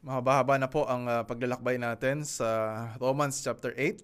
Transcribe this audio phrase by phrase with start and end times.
[0.00, 2.48] Mahaba-haba na po ang uh, paglalakbay natin sa
[2.96, 4.00] Romans chapter 8.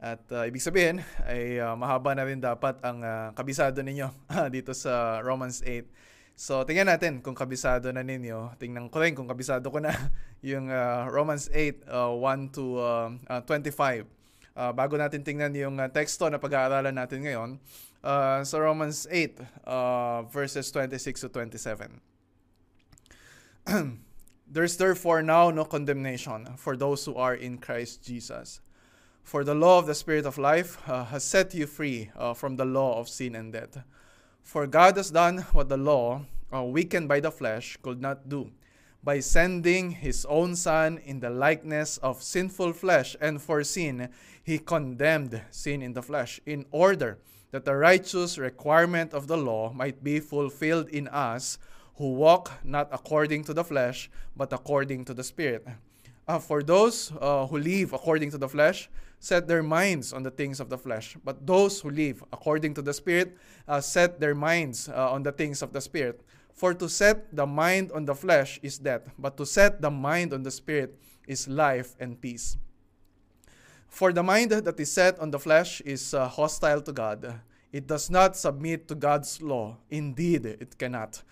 [0.00, 4.08] At uh, ibig sabihin ay uh, mahaba na rin dapat ang uh, kabisado ninyo
[4.56, 5.84] dito sa Romans 8.
[6.32, 8.56] So tingnan natin kung kabisado na ninyo.
[8.56, 9.92] Tingnan ko rin kung kabisado ko na
[10.40, 14.08] yung uh, Romans 8, uh, 1 to uh, uh, 25.
[14.56, 17.60] Uh, bago natin tingnan yung uh, teksto na pag-aaralan natin ngayon,
[18.00, 22.00] uh, sa Romans 8, uh, verses 26 to 27.
[24.52, 28.60] There is therefore now no condemnation for those who are in Christ Jesus.
[29.22, 32.56] For the law of the Spirit of life uh, has set you free uh, from
[32.56, 33.82] the law of sin and death.
[34.42, 38.50] For God has done what the law, uh, weakened by the flesh, could not do,
[39.02, 44.10] by sending his own Son in the likeness of sinful flesh, and for sin,
[44.44, 47.16] he condemned sin in the flesh, in order
[47.52, 51.56] that the righteous requirement of the law might be fulfilled in us
[51.96, 55.66] who walk not according to the flesh, but according to the Spirit.
[56.26, 60.30] Uh, for those uh, who live according to the flesh, set their minds on the
[60.30, 61.16] things of the flesh.
[61.24, 63.36] But those who live according to the Spirit,
[63.68, 66.20] uh, set their minds uh, on the things of the Spirit.
[66.54, 70.32] For to set the mind on the flesh is death, but to set the mind
[70.32, 72.56] on the Spirit is life and peace.
[73.88, 77.40] For the mind that is set on the flesh is uh, hostile to God.
[77.72, 79.76] It does not submit to God's law.
[79.90, 81.22] Indeed, it cannot.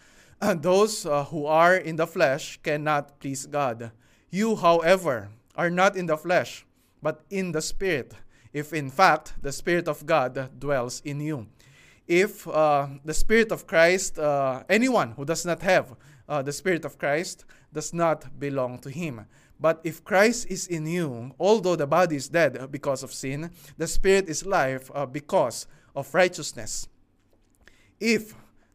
[0.56, 3.90] those uh, who are in the flesh cannot please God.
[4.30, 6.64] You, however, are not in the flesh,
[7.02, 8.14] but in the Spirit,
[8.52, 11.46] if in fact the Spirit of God dwells in you.
[12.06, 15.94] If uh, the Spirit of Christ, uh, anyone who does not have
[16.28, 19.26] uh, the Spirit of Christ, does not belong to him.
[19.60, 23.86] But if Christ is in you, although the body is dead because of sin, the
[23.86, 26.88] Spirit is life uh, because of righteousness.
[28.00, 28.34] If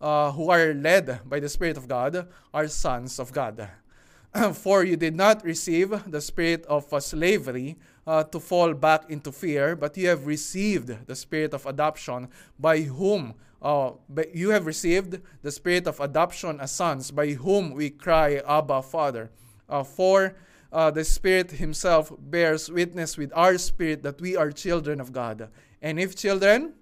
[0.00, 3.68] uh, who are led by the Spirit of God are sons of God.
[4.54, 7.76] For you did not receive the spirit of uh, slavery
[8.06, 12.28] uh, to fall back into fear, but you have received the spirit of adoption,
[12.58, 13.90] by whom uh,
[14.32, 19.30] you have received the spirit of adoption as sons, by whom we cry, Abba, Father.
[19.68, 20.36] Uh, for
[20.72, 25.48] uh, the Spirit Himself bears witness with our spirit that we are children of God.
[25.82, 26.74] And if children,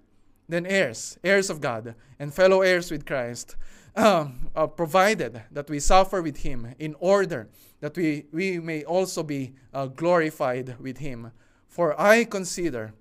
[0.49, 3.55] then heirs, heirs of God, and fellow heirs with Christ,
[3.95, 7.49] uh, uh, provided that we suffer with him in order
[7.79, 11.31] that we, we may also be uh, glorified with him.
[11.67, 12.93] For I consider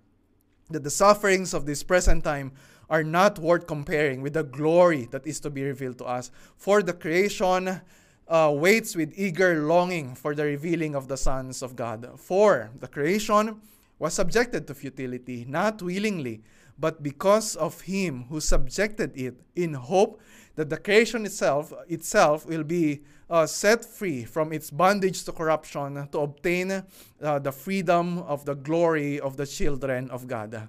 [0.71, 2.53] that the sufferings of this present time
[2.89, 6.31] are not worth comparing with the glory that is to be revealed to us.
[6.57, 7.81] For the creation
[8.29, 12.19] uh, waits with eager longing for the revealing of the sons of God.
[12.19, 13.61] For the creation
[13.99, 16.43] was subjected to futility, not willingly
[16.79, 20.21] but because of him who subjected it in hope
[20.57, 26.09] that the creation itself itself will be uh, set free from its bondage to corruption
[26.11, 30.69] to obtain uh, the freedom of the glory of the children of God.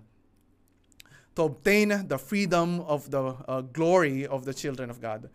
[1.36, 5.30] To obtain the freedom of the uh, glory of the children of God.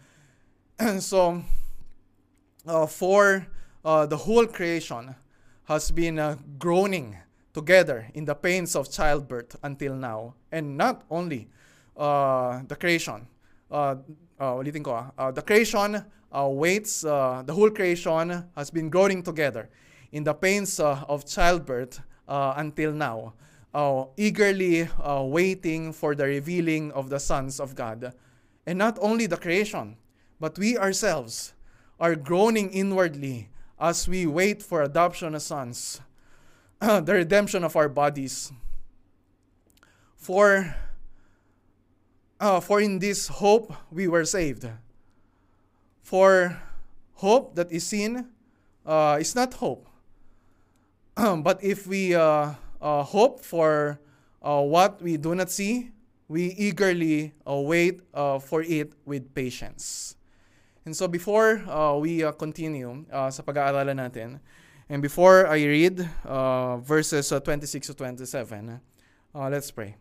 [0.78, 1.42] And so
[2.66, 3.46] uh, for
[3.84, 5.14] uh, the whole creation
[5.64, 7.16] has been uh, groaning
[7.52, 10.34] together in the pains of childbirth until now.
[10.50, 11.48] And not only
[11.96, 13.26] uh, the creation,
[13.70, 13.96] uh,
[14.40, 19.68] uh, ko, uh, the creation uh, waits, uh, the whole creation has been growing together
[20.12, 23.34] in the pains uh, of childbirth until now,
[24.16, 28.14] eagerly waiting for the revealing of the sons of God.
[28.66, 29.96] And not only the creation,
[30.40, 31.52] but we ourselves
[32.00, 36.00] are groaning inwardly as we wait for adoption as sons
[37.06, 38.50] the redemption of our bodies.
[40.16, 40.74] For,
[42.40, 44.66] uh, for in this hope we were saved.
[46.02, 46.58] For
[47.14, 48.26] hope that is seen
[48.84, 49.86] uh, is not hope.
[51.14, 54.00] but if we uh, uh, hope for
[54.42, 55.92] uh, what we do not see,
[56.26, 58.00] we eagerly uh, wait
[58.40, 60.16] for it with patience.
[60.84, 61.62] And so before
[62.00, 64.40] we continue sa pag-aaralan natin,
[64.88, 68.80] And before I read uh, verses uh, 26 to 27,
[69.34, 69.96] uh, let's pray.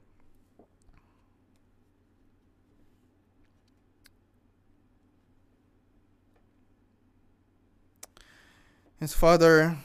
[9.01, 9.77] Yes, Father,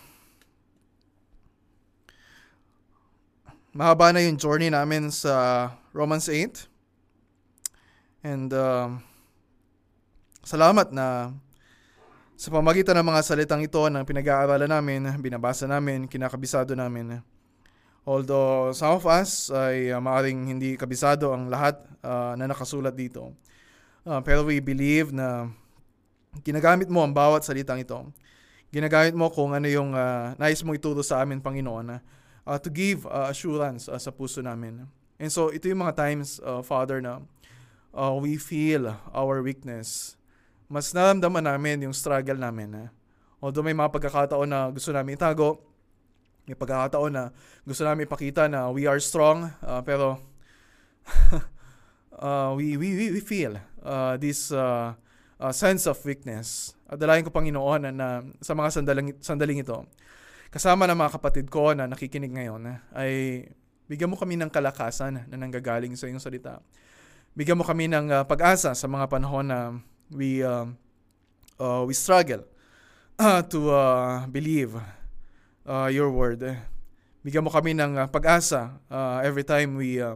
[3.73, 6.69] mahaba na yung journey namin sa Romans 8.
[8.21, 9.01] And um,
[10.45, 11.33] salamat na
[12.37, 17.25] sa pamagitan ng mga salitang ito na pinag-aaralan namin, binabasa namin, kinakabisado namin.
[18.05, 23.33] Although some of us ay uh, maaaring hindi kabisado ang lahat uh, na nakasulat dito.
[24.05, 25.51] Uh, pero we believe na
[26.45, 27.99] ginagamit mo ang bawat salitang ito.
[28.69, 33.09] Ginagamit mo kung ano yung uh, nais mo ituro sa amin, Panginoon, uh, to give
[33.09, 34.85] uh, assurance uh, sa puso namin.
[35.17, 37.25] And so ito yung mga times, uh, Father, na
[37.97, 40.16] uh, we feel our weakness
[40.67, 42.87] mas naramdaman namin yung struggle namin.
[42.87, 42.89] Eh.
[43.39, 45.63] Although may mga pagkakataon na gusto namin itago,
[46.47, 47.25] may pagkakataon na
[47.67, 50.19] gusto namin ipakita na we are strong, uh, pero
[52.19, 54.95] uh, we, we, we feel uh, this uh,
[55.39, 56.75] uh, sense of weakness.
[56.87, 58.09] At ko Panginoon na, na
[58.39, 59.87] sa mga sandaling, sandaling ito,
[60.55, 63.43] kasama ng mga kapatid ko na nakikinig ngayon, ay
[63.91, 66.63] bigyan mo kami ng kalakasan na nanggagaling sa iyong salita.
[67.35, 69.59] Bigyan mo kami ng uh, pag-asa sa mga panahon na
[70.11, 70.67] we uh,
[71.59, 72.45] uh, we struggle
[73.19, 74.77] uh, to uh, believe
[75.67, 76.43] uh, your word.
[77.27, 80.15] Bigyan mo kami ng uh, pag-asa uh, every time we uh,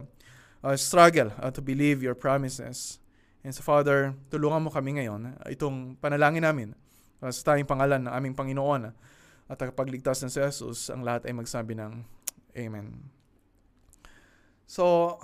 [0.63, 3.01] uh, struggle uh, to believe your promises.
[3.43, 5.35] And so Father, tulungan mo kami ngayon.
[5.49, 6.69] Itong panalangin namin
[7.19, 8.93] uh, sa tayong pangalan ng aming Panginoon
[9.51, 12.21] at pagligtas ng si Jesus, ang lahat ay magsabi ng
[12.55, 13.11] Amen.
[14.67, 15.15] So,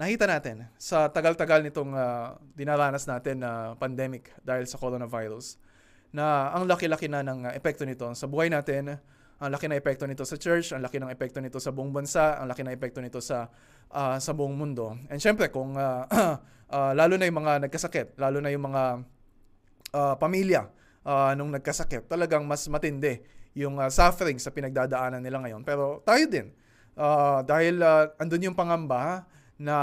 [0.00, 5.60] nakita natin sa tagal-tagal nitong uh, dinaranas natin na uh, pandemic dahil sa coronavirus
[6.08, 8.96] na ang laki-laki na ng uh, epekto nito sa buhay natin,
[9.36, 12.40] ang laki na epekto nito sa church, ang laki ng epekto nito sa buong bansa,
[12.40, 13.52] ang laki na epekto nito sa
[13.92, 14.96] uh, sa buong mundo.
[15.12, 16.08] And syempre kung uh,
[16.72, 19.04] uh, lalo na yung mga nagkasakit, lalo na yung mga
[19.92, 20.64] uh, pamilya
[21.04, 23.20] uh, nung nagkasakit, talagang mas matindi
[23.52, 25.60] yung uh, suffering sa pinagdadaanan nila ngayon.
[25.60, 26.56] Pero tayo din,
[26.96, 29.28] uh, dahil uh, andun yung pangamba,
[29.60, 29.76] na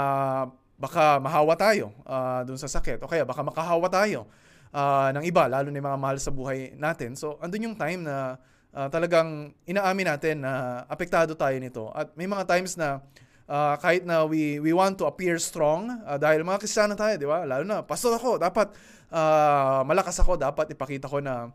[0.74, 4.26] baka mahawa tayo uh, dun sa sakit o kaya baka makahawa tayo
[4.74, 7.14] uh, ng iba, lalo na mga mahal sa buhay natin.
[7.14, 8.36] So, andun yung time na
[8.74, 11.90] uh, talagang inaamin natin na apektado tayo nito.
[11.94, 13.00] At may mga times na
[13.48, 17.28] uh, kahit na we, we want to appear strong, uh, dahil mga kristyano tayo, di
[17.28, 17.46] ba?
[17.46, 18.74] Lalo na, pastor ako, dapat
[19.12, 21.50] uh, malakas ako, dapat ipakita ko na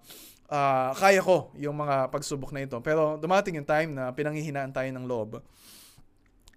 [0.49, 2.77] uh, kaya ko yung mga pagsubok na ito.
[2.81, 5.39] Pero dumating yung time na pinanghihinaan tayo ng loob.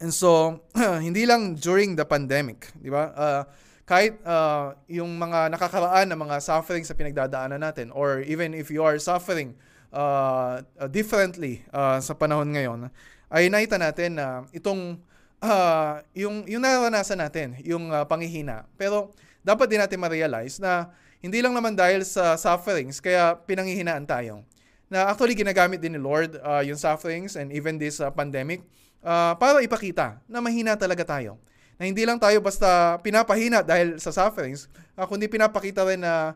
[0.00, 0.60] And so,
[1.06, 3.12] hindi lang during the pandemic, di ba?
[3.16, 3.42] Uh,
[3.86, 8.82] kahit uh, yung mga nakakaraan ng mga suffering sa pinagdadaanan natin or even if you
[8.82, 9.54] are suffering
[9.94, 12.90] uh, uh, differently uh, sa panahon ngayon,
[13.30, 14.98] ay nakita natin na itong
[15.38, 18.66] uh, yung yung naranasan natin, yung uh, panghihina.
[18.74, 19.14] Pero
[19.46, 20.90] dapat din natin ma-realize na
[21.22, 24.42] hindi lang naman dahil sa sufferings kaya pinanghihinaan tayo.
[24.86, 28.62] Na actually ginagamit din ni Lord uh, yung sufferings and even this uh, pandemic
[29.04, 31.40] uh, para ipakita na mahina talaga tayo.
[31.76, 36.32] Na hindi lang tayo basta pinapahina dahil sa sufferings, uh, kundi pinapakita rin na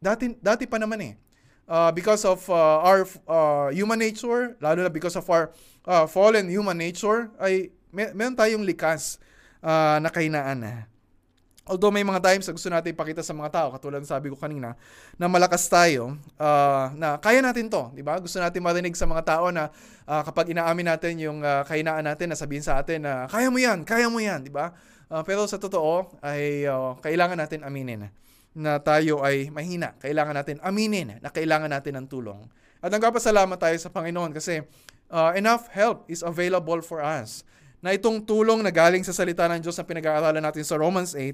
[0.00, 1.14] dati, dati pa naman eh.
[1.68, 5.52] Uh, because of uh, our uh, human nature, lalo na because of our
[5.84, 9.20] uh, fallen human nature, ay may, meron tayong likas
[9.60, 10.88] uh, na kahinaan.
[11.68, 14.72] Although may mga times na gusto natin ipakita sa mga tao, katulad sabi ko kanina,
[15.20, 18.16] na malakas tayo, uh, na kaya natin to, di ba?
[18.16, 19.68] Gusto natin marinig sa mga tao na
[20.08, 23.60] uh, kapag inaamin natin yung uh, kahinaan natin, na sabihin sa atin na kaya mo
[23.60, 24.72] yan, kaya mo yan, di ba?
[25.12, 28.08] Uh, pero sa totoo, ay uh, kailangan natin aminin
[28.58, 29.94] na tayo ay mahina.
[30.00, 32.42] Kailangan natin aminin na kailangan natin ng tulong.
[32.80, 34.64] At nagpapasalamat tayo sa Panginoon kasi
[35.12, 37.46] uh, enough help is available for us
[37.78, 41.30] na itong tulong na galing sa salita ng Diyos na pinag-aaralan natin sa Romans 8,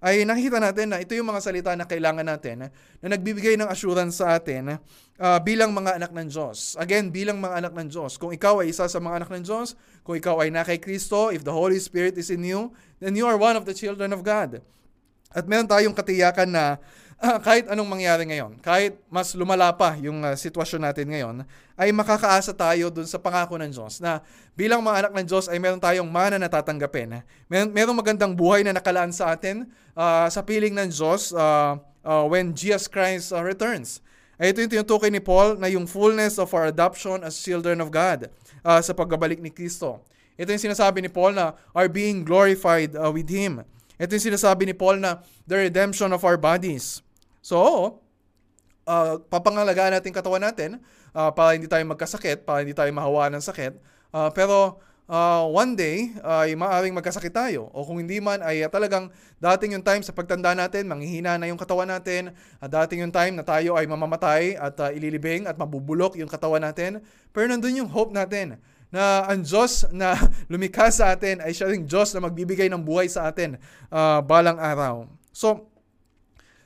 [0.00, 2.72] ay nakikita natin na ito yung mga salita na kailangan natin
[3.04, 4.80] na nagbibigay ng assurance sa atin
[5.20, 6.74] uh, bilang mga anak ng Diyos.
[6.80, 8.16] Again, bilang mga anak ng Diyos.
[8.16, 11.28] Kung ikaw ay isa sa mga anak ng Diyos, kung ikaw ay na kay Kristo,
[11.28, 14.24] if the Holy Spirit is in you, then you are one of the children of
[14.24, 14.64] God.
[15.30, 16.64] At meron tayong katiyakan na
[17.22, 21.46] uh, kahit anong mangyari ngayon, kahit mas lumala pa yung uh, sitwasyon natin ngayon,
[21.78, 24.24] ay makakaasa tayo dun sa pangako ng Diyos na
[24.58, 27.22] bilang mga anak ng Diyos ay meron tayong mana na tatanggapin.
[27.46, 32.24] Meron, meron magandang buhay na nakalaan sa atin uh, sa piling ng Diyos uh, uh,
[32.26, 34.02] when Jesus Christ uh, returns.
[34.40, 37.92] Ay ito yung tinutukoy ni Paul na yung fullness of our adoption as children of
[37.92, 38.32] God
[38.64, 40.00] uh, sa pagbabalik ni Kristo.
[40.40, 43.60] Ito yung sinasabi ni Paul na are being glorified uh, with Him.
[44.00, 47.04] Ito yung sinasabi ni Paul na the redemption of our bodies.
[47.44, 48.00] So,
[48.88, 50.80] uh, papangalagaan natin katawan natin
[51.12, 53.76] uh, para hindi tayo magkasakit, para hindi tayo mahawa ng sakit.
[54.08, 57.68] Uh, pero uh, one day ay uh, maaaring magkasakit tayo.
[57.76, 61.60] O kung hindi man ay talagang dating yung time sa pagtanda natin, manghihina na yung
[61.60, 62.32] katawan natin.
[62.56, 66.64] Uh, dating yung time na tayo ay mamamatay at uh, ililibing at mabubulok yung katawan
[66.64, 67.04] natin.
[67.36, 68.56] Pero nandun yung hope natin
[68.90, 70.18] na ang Diyos na
[70.52, 73.56] lumikha sa atin ay siya ring Diyos na magbibigay ng buhay sa atin
[73.88, 75.06] uh, balang araw.
[75.30, 75.70] So,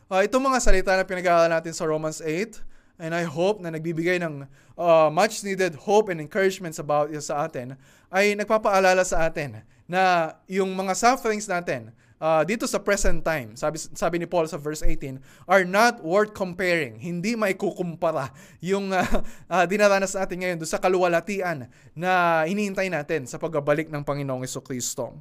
[0.08, 4.22] uh, itong mga salita na pinag-aaralan natin sa Romans 8, And I hope na nagbibigay
[4.22, 4.46] ng
[4.78, 7.74] uh, much needed hope and encouragement about sa atin
[8.06, 11.90] ay nagpapaalala sa atin na yung mga sufferings natin
[12.20, 15.18] uh, dito sa present time, sabi, sabi ni Paul sa verse 18,
[15.48, 16.98] are not worth comparing.
[16.98, 18.30] Hindi maikukumpara
[18.62, 19.02] yung uh,
[19.52, 25.18] uh, dinaranas natin ngayon doon sa kaluwalhatian na hinihintay natin sa pagbabalik ng Panginoong Kristo.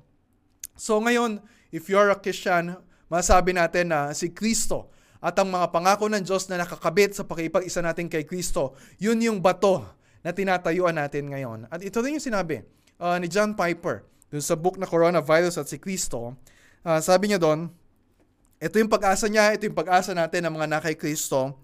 [0.74, 2.78] So ngayon, if you're a Christian,
[3.10, 4.90] masabi natin na si Kristo
[5.24, 9.40] at ang mga pangako ng Diyos na nakakabit sa pakipag-isa natin kay Kristo, yun yung
[9.40, 9.86] bato
[10.20, 11.60] na tinatayuan natin ngayon.
[11.72, 12.64] At ito rin yung sinabi
[13.00, 16.36] uh, ni John Piper dun sa book na Coronavirus at si Kristo.
[16.84, 17.72] Uh, sabi niya doon,
[18.60, 21.60] ito yung pag-asa niya, ito yung pag-asa natin ng mga nakay Kristo.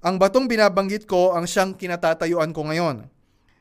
[0.00, 3.06] Ang batong binabanggit ko ang siyang kinatatayuan ko ngayon.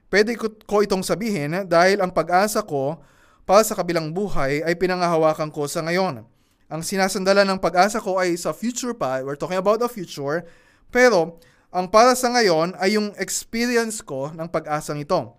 [0.10, 2.98] Pwede ko, itong sabihin dahil ang pag-asa ko
[3.46, 6.25] para sa kabilang buhay ay pinangahawakan ko sa ngayon
[6.70, 9.25] ang sinasandala ng pag-asa ko ay sa future pa.
[9.25, 10.46] We're talking about the future.
[10.94, 11.42] Pero,
[11.74, 15.34] ang para sa ngayon ay yung experience ko ng pag-asang ito.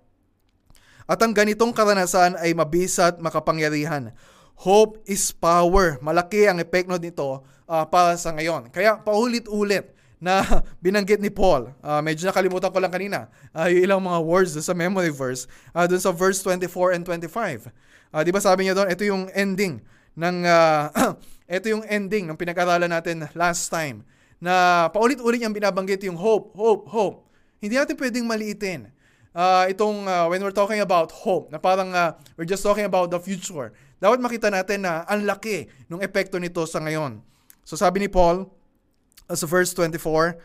[1.07, 4.11] At ang ganitong karanasan ay mabisat makapangyarihan.
[4.61, 5.97] Hope is power.
[6.05, 8.69] Malaki ang epekto nito uh, para sa ngayon.
[8.69, 10.45] Kaya paulit-ulit na
[10.85, 11.73] binanggit ni Paul.
[11.81, 13.33] Uh, medyo nakalimutan ko lang kanina.
[13.57, 15.49] Uh, yung ilang mga words sa memory verse.
[15.73, 17.73] Uh, dun sa verse 24 and 25.
[18.13, 19.81] Uh, di ba sabi niya doon, ito yung ending
[20.13, 21.17] ng uh,
[21.57, 24.05] ito yung ending ng pinag-aralan natin last time
[24.45, 27.25] na paulit-ulit niyang binabanggit yung hope, hope, hope.
[27.65, 28.93] Hindi natin pwedeng maliitin.
[29.31, 33.15] Uh, itong uh, when we're talking about hope, na parang uh, we're just talking about
[33.15, 33.71] the future.
[34.01, 37.21] Dapat makita natin na ang laki ng epekto nito sa ngayon.
[37.69, 38.49] So sabi ni Paul,
[39.29, 40.41] as verse 24,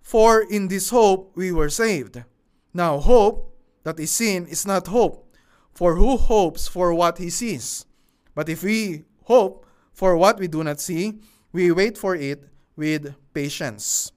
[0.00, 2.24] For in this hope we were saved.
[2.72, 3.52] Now hope
[3.84, 5.28] that is seen is not hope.
[5.76, 7.84] For who hopes for what he sees?
[8.32, 11.20] But if we hope for what we do not see,
[11.52, 14.12] we wait for it with patience.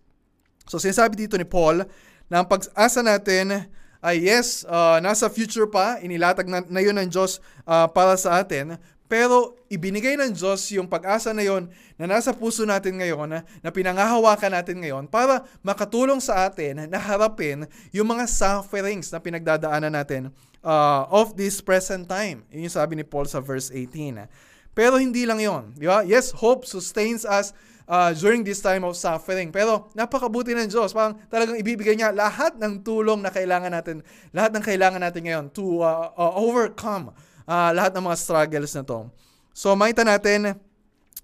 [0.71, 1.83] So sinasabi dito ni Paul
[2.31, 3.67] na ang pag-asa natin
[3.99, 8.39] ay yes, uh, nasa future pa, inilatag na, na yun ng Diyos uh, para sa
[8.39, 8.79] atin,
[9.09, 11.65] pero ibinigay ng Diyos yung pag-asa na yon
[11.97, 17.01] na nasa puso natin ngayon, na, na pinangahawakan natin ngayon para makatulong sa atin na
[17.01, 20.29] harapin yung mga sufferings na pinagdadaanan natin
[20.61, 22.45] uh, of this present time.
[22.53, 24.29] Yun yung sabi ni Paul sa verse 18.
[24.77, 26.05] Pero hindi lang yon, di ba?
[26.05, 27.51] Yes, hope sustains us
[27.89, 29.49] uh, during this time of suffering.
[29.49, 30.93] Pero napakabuti ng Diyos.
[30.93, 35.45] Parang talagang ibibigay niya lahat ng tulong na kailangan natin, lahat ng kailangan natin ngayon
[35.49, 37.09] to uh, uh, overcome
[37.49, 39.09] uh, lahat ng mga struggles na to.
[39.51, 40.53] So makita natin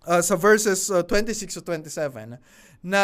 [0.09, 2.41] uh, sa verses uh, 26 to 27
[2.81, 3.03] na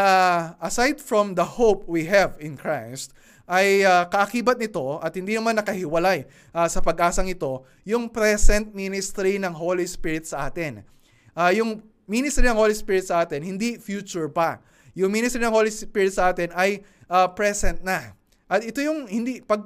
[0.62, 3.14] aside from the hope we have in Christ,
[3.52, 6.24] ay uh, kaakibat nito at hindi naman nakahiwalay
[6.56, 10.88] uh, sa pag-asang ito yung present ministry ng Holy Spirit sa atin.
[11.36, 14.60] Uh, yung ministry ng Holy Spirit sa atin, hindi future pa.
[14.92, 18.12] Yung ministry ng Holy Spirit sa atin ay uh, present na.
[18.52, 19.64] At ito yung hindi pag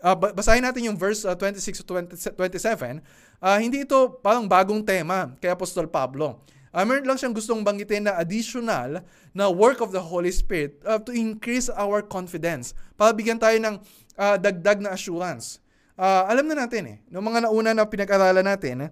[0.00, 3.04] uh, basahin natin yung verse uh, 26 to 20, 27,
[3.44, 6.40] uh, hindi ito parang bagong tema kay Apostol Pablo.
[6.74, 10.98] Uh, meron lang siyang gustong banggitin na additional na work of the Holy Spirit uh,
[10.98, 12.74] to increase our confidence.
[12.98, 13.78] Para bigyan tayo ng
[14.18, 15.62] uh, dagdag na assurance.
[15.94, 18.90] Uh, alam na natin eh, noong mga nauna na pinag-aralan natin,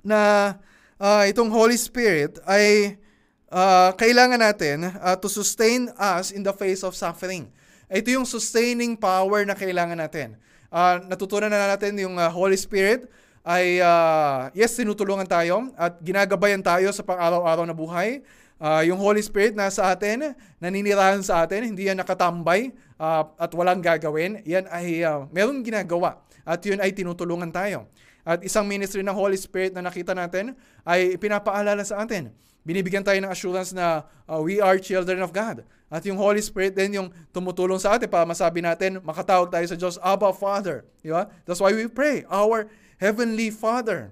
[0.00, 0.20] na
[1.00, 2.96] uh, itong Holy Spirit ay
[3.52, 7.48] uh, kailangan natin uh, to sustain us in the face of suffering.
[7.86, 10.34] Ito yung sustaining power na kailangan natin.
[10.72, 13.06] Uh, natutunan na natin yung uh, Holy Spirit
[13.46, 18.26] ay uh, yes, tinutulungan tayo at ginagabayan tayo sa pang-araw-araw na buhay.
[18.58, 23.78] Uh, yung Holy Spirit nasa atin, naninirahan sa atin, hindi yan nakatambay uh, at walang
[23.78, 24.42] gagawin.
[24.42, 27.86] Yan ay uh, merong ginagawa at yun ay tinutulungan tayo.
[28.26, 32.34] At isang ministry ng Holy Spirit na nakita natin ay pinapaalala sa atin.
[32.66, 35.62] Binibigyan tayo ng assurance na uh, we are children of God.
[35.86, 39.78] At yung Holy Spirit din yung tumutulong sa atin para masabi natin, makatawag tayo sa
[39.78, 40.82] Diyos, Abba Father.
[40.98, 41.30] Di ba?
[41.46, 42.66] That's why we pray, our
[42.98, 44.10] Heavenly Father.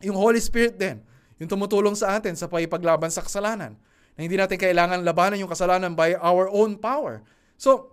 [0.00, 1.04] Yung Holy Spirit din,
[1.36, 3.76] yung tumutulong sa atin sa pagpaglaban sa kasalanan.
[4.16, 7.20] Na hindi natin kailangan labanan yung kasalanan by our own power.
[7.60, 7.92] So,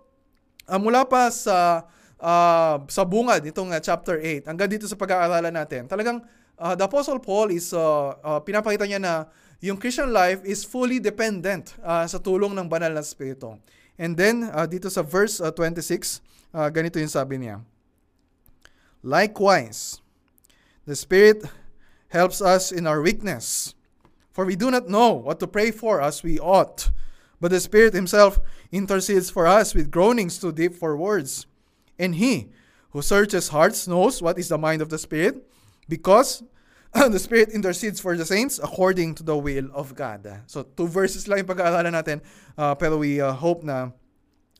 [0.64, 1.84] uh, mula pa sa
[2.22, 6.22] uh, sa bungad itong uh, chapter 8 hanggang dito sa pag-aaralan natin, talagang
[6.56, 9.26] uh, the Apostle Paul is uh, uh, pinapakita niya na
[9.58, 13.58] yung Christian life is fully dependent uh, sa tulong ng banal na Espiritu.
[13.98, 16.22] And then, uh, dito sa verse uh, 26,
[16.54, 17.62] uh, ganito yung sabi niya.
[19.02, 20.02] Likewise,
[20.86, 21.46] The Spirit
[22.08, 23.74] helps us in our weakness.
[24.32, 26.90] For we do not know what to pray for as we ought,
[27.40, 28.40] but the Spirit Himself
[28.72, 31.46] intercedes for us with groanings too deep for words.
[31.98, 32.52] And He
[32.92, 35.40] who searches hearts knows what is the mind of the Spirit,
[35.88, 36.44] because
[36.92, 40.28] the Spirit intercedes for the saints according to the will of God.
[40.44, 42.20] So, two verses lang yung pag-aaralan natin,
[42.52, 43.96] uh, pero we uh, hope na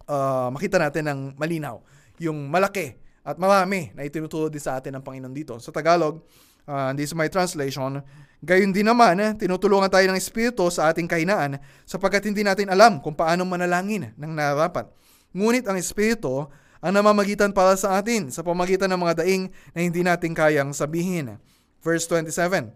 [0.09, 1.85] uh, makita natin ng malinaw
[2.17, 5.55] yung malaki at marami na itinuturo din sa atin ng Panginoon dito.
[5.61, 6.25] Sa Tagalog,
[6.65, 8.01] uh, this is my translation,
[8.43, 12.99] gayon din naman, eh, tinutulungan tayo ng Espiritu sa ating kahinaan sapagkat hindi natin alam
[12.99, 14.91] kung paano manalangin ng narapat.
[15.37, 16.51] Ngunit ang Espiritu
[16.83, 21.39] ang namamagitan para sa atin sa pamagitan ng mga daing na hindi natin kayang sabihin.
[21.79, 22.75] Verse 27.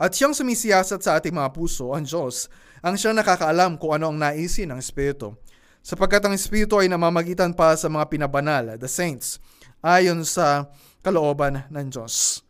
[0.00, 2.48] At siyang sumisiyasat sa ating mga puso, ang Diyos,
[2.80, 5.36] ang siyang nakakaalam kung ano ang naisin ng Espiritu.
[5.84, 9.38] Sapagkat ang Espiritu ay namamagitan para sa mga pinabanal, the saints,
[9.84, 12.42] ayon sa kalooban ng Diyos.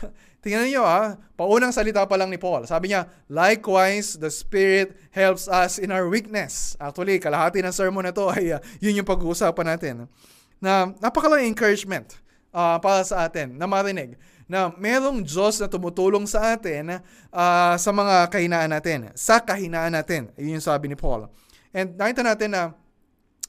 [0.42, 2.66] Tingnan niyo ah, paunang salita pa lang ni Paul.
[2.66, 6.74] Sabi niya, likewise, the Spirit helps us in our weakness.
[6.82, 10.10] Actually, kalahati ng sermon na to ay uh, yun yung pag-uusapan natin.
[10.58, 12.18] Na napakalang encouragement
[12.50, 14.18] uh, para sa atin na marinig
[14.50, 16.98] na merong Diyos na tumutulong sa atin
[17.30, 20.34] uh, sa mga kahinaan natin, sa kahinaan natin.
[20.34, 21.30] Yun yung sabi ni Paul.
[21.70, 22.62] And nakita natin na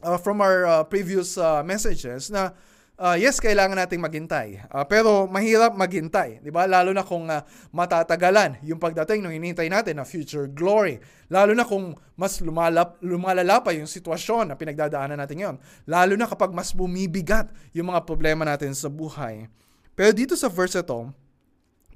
[0.05, 2.53] uh, from our uh, previous uh, messages na
[3.00, 4.62] uh, yes, kailangan nating maghintay.
[4.69, 6.69] Uh, pero mahirap maghintay, 'di ba?
[6.69, 7.41] Lalo na kung uh,
[7.73, 11.01] matatagalan yung pagdating ng hinihintay natin na future glory.
[11.31, 15.57] Lalo na kung mas lumalap, lumalala pa yung sitwasyon na pinagdadaanan natin ngayon.
[15.89, 19.50] Lalo na kapag mas bumibigat yung mga problema natin sa buhay.
[19.93, 21.09] Pero dito sa verse ito,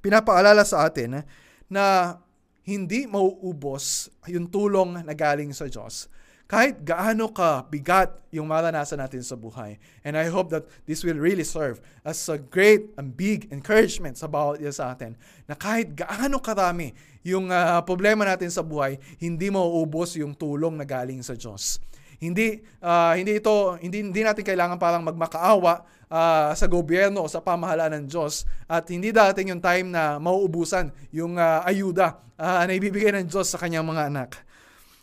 [0.01, 1.21] pinapaalala sa atin
[1.69, 2.17] na
[2.67, 6.09] hindi mauubos yung tulong na galing sa Diyos
[6.47, 9.75] kahit gaano ka bigat yung maranasan natin sa buhay.
[10.07, 14.31] And I hope that this will really serve as a great and big encouragement sa
[14.31, 16.95] bawat isa sa atin na kahit gaano karami
[17.27, 21.83] yung uh, problema natin sa buhay, hindi mauubos yung tulong na galing sa Diyos.
[22.17, 27.43] Hindi uh, hindi ito hindi hindi natin kailangan parang magmakaawa uh, sa gobyerno o sa
[27.45, 32.73] pamahalaan ng Diyos at hindi dating yung time na mauubusan yung uh, ayuda uh, na
[32.73, 34.46] ibibigay ng Diyos sa kanyang mga anak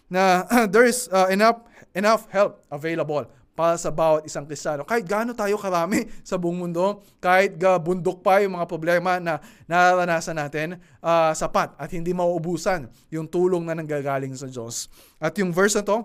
[0.09, 1.65] na there is uh, enough
[1.95, 4.83] enough help available para sa bawat isang Kristiyano.
[4.83, 9.39] Kahit gaano tayo karami sa buong mundo, kahit bundok pa yung mga problema na
[9.71, 14.91] nararanasan natin, uh, sapat at hindi mauubusan yung tulong na nanggagaling sa Diyos.
[15.23, 16.03] At yung verse na to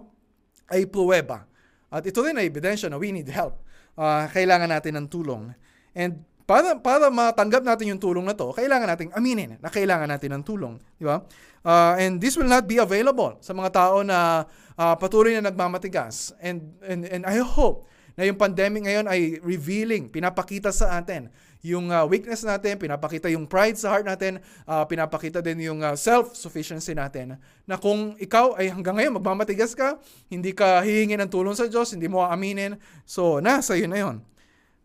[0.70, 1.50] ay pruweba.
[1.90, 3.58] At ito rin ay ebidensya na we need help.
[3.98, 5.50] Uh, kailangan natin ng tulong.
[5.98, 10.34] And para para matanggap natin yung tulong na to, kailangan nating aminin na kailangan natin
[10.34, 11.22] ng tulong, di ba?
[11.62, 16.34] Uh, and this will not be available sa mga tao na uh, patuloy na nagmamatigas.
[16.42, 17.86] And and and I hope
[18.18, 21.30] na yung pandemic ngayon ay revealing, pinapakita sa atin
[21.62, 25.94] yung uh, weakness natin, pinapakita yung pride sa heart natin, uh, pinapakita din yung uh,
[25.94, 27.36] self-sufficiency natin.
[27.68, 30.00] Na kung ikaw ay hanggang ngayon magmamatigas ka,
[30.32, 34.24] hindi ka hihingi ng tulong sa Diyos, hindi mo aaminin, so nasa iyo na yon.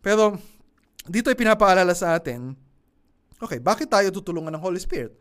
[0.03, 0.35] Pero
[1.05, 2.57] dito ay pinapaalala sa atin,
[3.37, 5.13] okay, bakit tayo tutulungan ng Holy Spirit?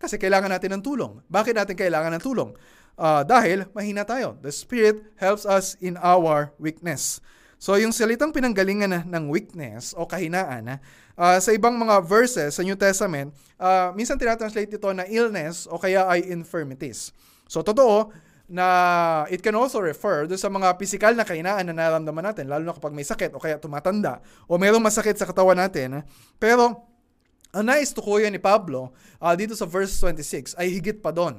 [0.00, 1.20] Kasi kailangan natin ng tulong.
[1.28, 2.56] Bakit natin kailangan ng tulong?
[2.96, 4.40] Uh, dahil mahina tayo.
[4.40, 7.20] The Spirit helps us in our weakness.
[7.60, 10.80] So yung salitang pinanggalingan ng weakness o kahinaan,
[11.20, 15.76] uh, sa ibang mga verses sa New Testament, uh, minsan tinatranslate ito na illness o
[15.76, 17.12] kaya ay infirmities.
[17.44, 18.08] So totoo,
[18.50, 18.66] na
[19.30, 22.74] it can also refer do sa mga physical na kainaan na nararamdaman natin, lalo na
[22.74, 24.18] kapag may sakit o kaya tumatanda
[24.50, 26.02] o mayroong masakit sa katawan natin.
[26.42, 26.82] Pero
[27.54, 28.90] ang nais tukuyan ni Pablo
[29.22, 31.38] uh, dito sa verse 26 ay higit pa doon.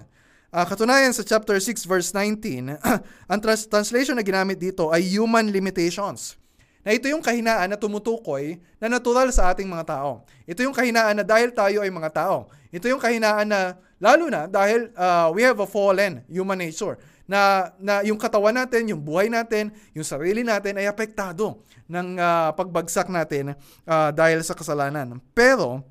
[0.52, 2.80] Uh, katunayan sa chapter 6 verse 19,
[3.32, 6.40] ang trans- translation na ginamit dito ay human limitations.
[6.82, 10.26] Na ito yung kahinaan na tumutukoy na natural sa ating mga tao.
[10.50, 12.50] Ito yung kahinaan na dahil tayo ay mga tao.
[12.74, 16.98] Ito yung kahinaan na Lalo na dahil uh, we have a fallen human nature
[17.30, 22.50] na, na yung katawan natin, yung buhay natin, yung sarili natin ay apektado ng uh,
[22.58, 23.54] pagbagsak natin
[23.86, 25.22] uh, dahil sa kasalanan.
[25.32, 25.86] Pero,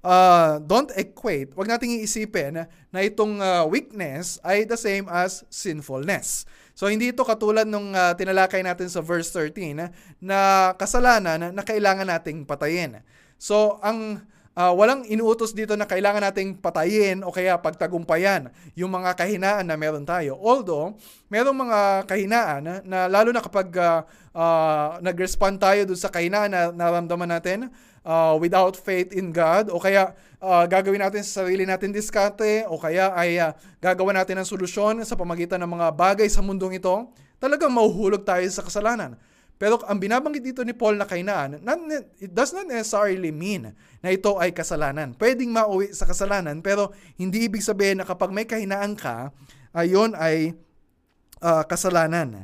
[0.00, 6.46] uh, don't equate, wag nating iisipin na itong uh, weakness ay the same as sinfulness.
[6.72, 12.08] So hindi ito katulad nung uh, tinalakay natin sa verse 13 na kasalanan na kailangan
[12.08, 13.04] nating patayin.
[13.36, 14.24] So ang
[14.56, 19.76] uh, walang inuutos dito na kailangan nating patayin o kaya pagtagumpayan yung mga kahinaan na
[19.76, 20.36] meron tayo.
[20.40, 20.96] Although,
[21.32, 24.04] merong mga kahinaan na, na lalo na kapag uh,
[24.36, 27.72] uh, nag-respond tayo dun sa kahinaan na naramdaman natin
[28.04, 30.12] uh, without faith in God o kaya
[30.42, 35.00] uh, gagawin natin sa sarili natin diskarte o kaya ay uh, gagawa natin ng solusyon
[35.06, 37.08] sa pamagitan ng mga bagay sa mundong ito,
[37.40, 39.16] talagang mahuhulog tayo sa kasalanan.
[39.60, 41.62] Pero ang binabanggit dito ni Paul na kainaan,
[42.18, 43.70] it does not necessarily mean
[44.02, 45.14] na ito ay kasalanan.
[45.14, 49.30] Pwedeng mauwi sa kasalanan, pero hindi ibig sabihin na kapag may kahinaan ka,
[49.70, 50.58] ayon ay
[51.38, 52.42] uh, kasalanan.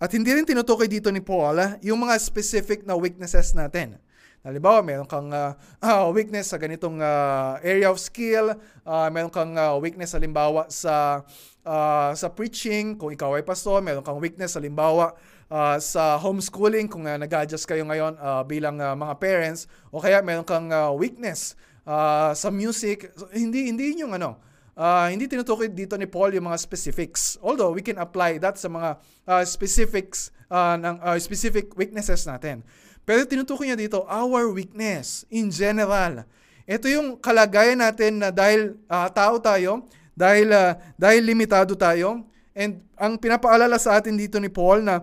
[0.00, 4.00] At hindi rin tinutukoy dito ni Paul ah, yung mga specific na weaknesses natin.
[4.40, 5.52] Halimbawa, meron kang uh,
[5.84, 8.56] uh, weakness sa ganitong uh, area of skill,
[8.88, 11.20] uh, meron kang uh, weakness halimbawa sa
[11.60, 15.12] uh, sa preaching, kung ikaw ay pastor, meron kang weakness halimbawa
[15.50, 20.22] uh, sa homeschooling kung uh, nag-adjust kayo ngayon uh, bilang uh, mga parents o kaya
[20.22, 23.10] meron kang uh, weakness uh, sa music.
[23.18, 24.38] So, hindi hindi yung ano,
[24.78, 27.36] uh, hindi tinutukoy dito ni Paul yung mga specifics.
[27.42, 32.62] Although we can apply that sa mga uh, specifics uh, ng uh, specific weaknesses natin.
[33.04, 36.22] Pero tinutukoy niya dito, our weakness in general.
[36.70, 42.22] Ito yung kalagayan natin na dahil uh, tao tayo, dahil, uh, dahil limitado tayo,
[42.54, 45.02] and ang pinapaalala sa atin dito ni Paul na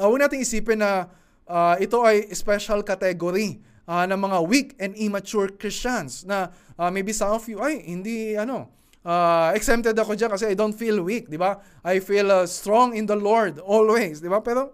[0.00, 1.12] uh, huwag natin isipin na
[1.44, 6.48] uh, ito ay special category uh, ng mga weak and immature Christians na
[6.80, 8.72] uh, maybe some of you, ay, hindi, ano,
[9.04, 11.60] uh, exempted ako dyan kasi I don't feel weak, di ba?
[11.84, 14.40] I feel uh, strong in the Lord always, di ba?
[14.40, 14.72] Pero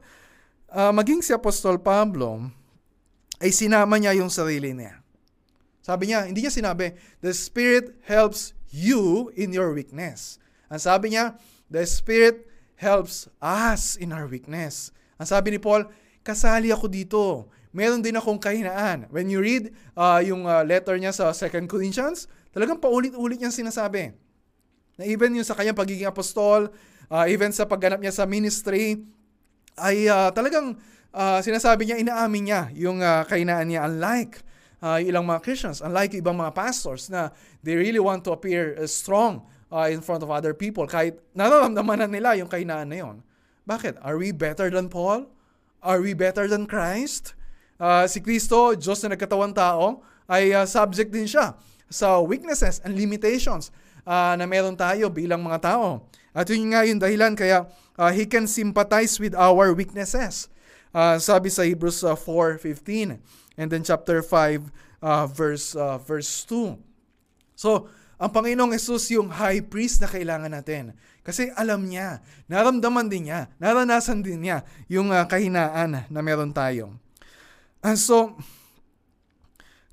[0.71, 2.47] uh, maging si Apostol Pablo,
[3.43, 5.03] ay sinama niya yung sarili niya.
[5.85, 10.41] Sabi niya, hindi niya sinabi, the Spirit helps you in your weakness.
[10.67, 11.39] Ang sabi niya,
[11.71, 14.91] the Spirit helps us in our weakness.
[15.17, 15.89] Ang sabi ni Paul,
[16.21, 17.23] kasali ako dito.
[17.77, 19.09] Meron din akong kahinaan.
[19.13, 24.17] When you read uh, yung uh, letter niya sa 2 Corinthians, talagang paulit-ulit niyang sinasabi.
[24.97, 26.73] Na even yung sa kanyang pagiging apostol,
[27.13, 29.05] uh, even sa pagganap niya sa ministry,
[29.77, 30.77] ay uh, talagang
[31.13, 34.41] uh, sinasabi niya, inaamin niya yung uh, kainaan niya unlike
[34.81, 37.29] uh, ilang mga Christians, unlike ibang mga pastors na
[37.61, 42.05] they really want to appear uh, strong uh, in front of other people kahit nararamdaman
[42.05, 43.17] na nila yung kainaan na yon.
[43.67, 43.99] Bakit?
[43.99, 45.27] Are we better than Paul?
[45.83, 47.35] Are we better than Christ?
[47.77, 51.59] Uh, si Kristo, Diyos na nagkatawang tao, ay uh, subject din siya
[51.91, 53.75] sa weaknesses and limitations
[54.07, 56.07] uh, na meron tayo bilang mga tao.
[56.31, 57.67] At yun nga yung dahilan kaya
[57.99, 60.47] uh, He can sympathize with our weaknesses.
[60.95, 63.19] Uh, sabi sa Hebrews uh, 4.15
[63.59, 64.71] and then chapter 5
[65.03, 66.79] uh, verse, uh, verse 2.
[67.59, 70.97] So, ang Panginoong Yesus yung high priest na kailangan natin.
[71.21, 76.97] Kasi alam niya, naramdaman din niya, naranasan din niya yung uh, kahinaan na meron tayo.
[77.85, 78.33] And so,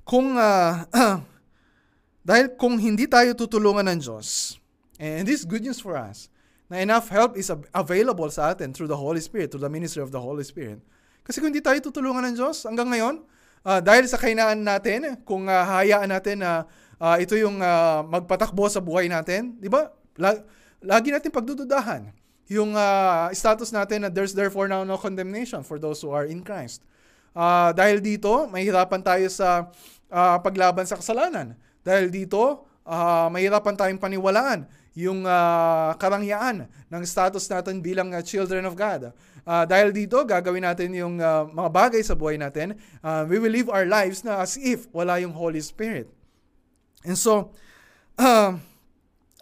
[0.08, 0.88] kung, uh,
[2.28, 4.56] dahil kung hindi tayo tutulungan ng Diyos,
[4.96, 6.32] and this is good news for us,
[6.72, 10.08] na enough help is available sa atin through the Holy Spirit, through the ministry of
[10.08, 10.80] the Holy Spirit.
[11.20, 13.20] Kasi kung hindi tayo tutulungan ng Diyos hanggang ngayon,
[13.68, 16.83] uh, dahil sa kainaan natin, kung uh, hayaan natin na uh,
[17.18, 19.90] ito yung uh, magpatakbo sa buhay natin, di ba?
[20.18, 20.44] La-
[20.84, 22.12] lagi natin pagdududahan
[22.48, 26.44] yung uh, status natin na there's therefore now no condemnation for those who are in
[26.44, 26.84] Christ.
[27.34, 29.72] Uh, dahil dito, mahirapan tayo sa
[30.12, 31.56] uh, paglaban sa kasalanan.
[31.82, 38.62] Dahil dito, uh, mahirapan tayong paniwalaan yung uh, karangyaan ng status natin bilang uh, children
[38.68, 39.10] of God.
[39.44, 42.78] Uh, dahil dito, gagawin natin yung uh, mga bagay sa buhay natin.
[43.02, 46.06] Uh, we will live our lives na as if wala yung Holy Spirit.
[47.04, 47.52] And so,
[48.16, 48.56] uh,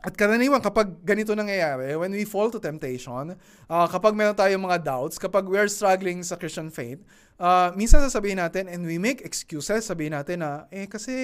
[0.03, 3.39] at karaniwan kapag ganito nangyayari, when we fall to temptation,
[3.71, 6.99] uh, kapag meron tayong mga doubts, kapag we are struggling sa Christian faith,
[7.39, 11.15] uh, minsan sasabihin natin and we make excuses, sabihin natin na, eh kasi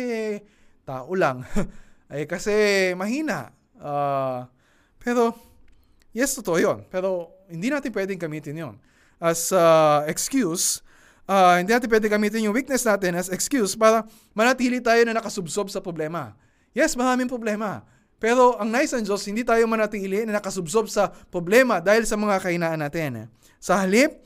[0.87, 1.43] tao lang.
[2.15, 2.55] eh kasi
[2.95, 3.51] mahina.
[3.75, 4.47] Uh,
[5.03, 5.35] pero,
[6.15, 6.79] yes, totoo yun.
[6.87, 8.75] Pero, hindi natin pwedeng gamitin yon
[9.19, 10.87] as uh, excuse.
[11.29, 15.69] Uh, hindi natin pwedeng gamitin yung weakness natin as excuse para manatili tayo na nakasubsob
[15.69, 16.33] sa problema.
[16.73, 17.85] Yes, maraming problema.
[18.17, 22.41] Pero ang nice ng Diyos, hindi tayo manatili na nakasubsob sa problema dahil sa mga
[22.41, 23.29] kainaan natin.
[23.61, 24.25] Sa halip,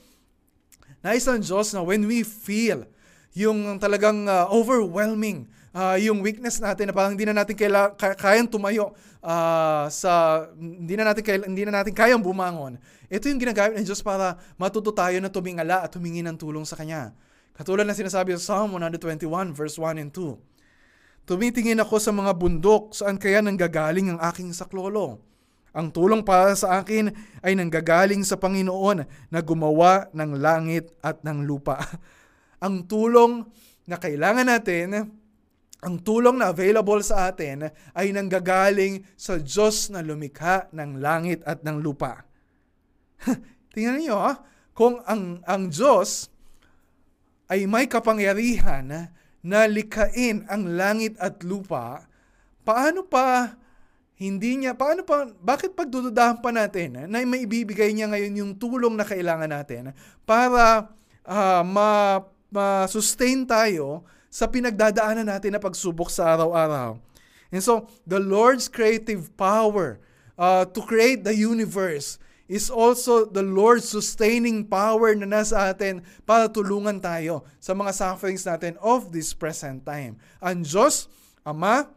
[1.03, 2.87] nice ng Diyos na when we feel
[3.35, 8.49] yung talagang uh, overwhelming uh, yung weakness natin na parang hindi na natin kaila, kayang
[8.49, 8.93] tumayo
[9.25, 12.79] uh, sa hindi na natin kaila, hindi na natin kayang bumangon.
[13.13, 16.77] Ito yung ginagamit ng Diyos para matuto tayo na tumingala at humingi ng tulong sa
[16.77, 17.13] Kanya.
[17.53, 21.29] Katulad na sinasabi sa Psalm 121 verse 1 and 2.
[21.29, 25.21] Tumitingin ako sa mga bundok saan kaya nanggagaling ang aking saklolo.
[25.73, 27.09] Ang tulong para sa akin
[27.41, 31.81] ay nanggagaling sa Panginoon na gumawa ng langit at ng lupa.
[32.65, 33.47] ang tulong
[33.89, 35.22] na kailangan natin
[35.83, 37.67] ang tulong na available sa atin
[37.99, 42.23] ay nanggagaling sa Diyos na lumikha ng langit at ng lupa.
[43.75, 44.39] Tingnan niyo, ha?
[44.73, 46.33] kung ang, ang Diyos
[47.51, 49.11] ay may kapangyarihan
[49.43, 52.07] na likhain ang langit at lupa,
[52.65, 53.59] paano pa
[54.23, 58.95] hindi niya, paano pa, bakit pagdududahan pa natin na may ibibigay niya ngayon yung tulong
[58.95, 59.91] na kailangan natin
[60.23, 60.95] para
[61.27, 66.97] uh, ma, ma-sustain tayo sa pinagdadaanan natin na pagsubok sa araw-araw.
[67.53, 70.01] And so, the Lord's creative power
[70.41, 72.17] uh, to create the universe
[72.49, 78.49] is also the Lord's sustaining power na nasa atin para tulungan tayo sa mga sufferings
[78.49, 80.17] natin of this present time.
[80.41, 81.13] Ang Diyos,
[81.45, 81.93] Ama,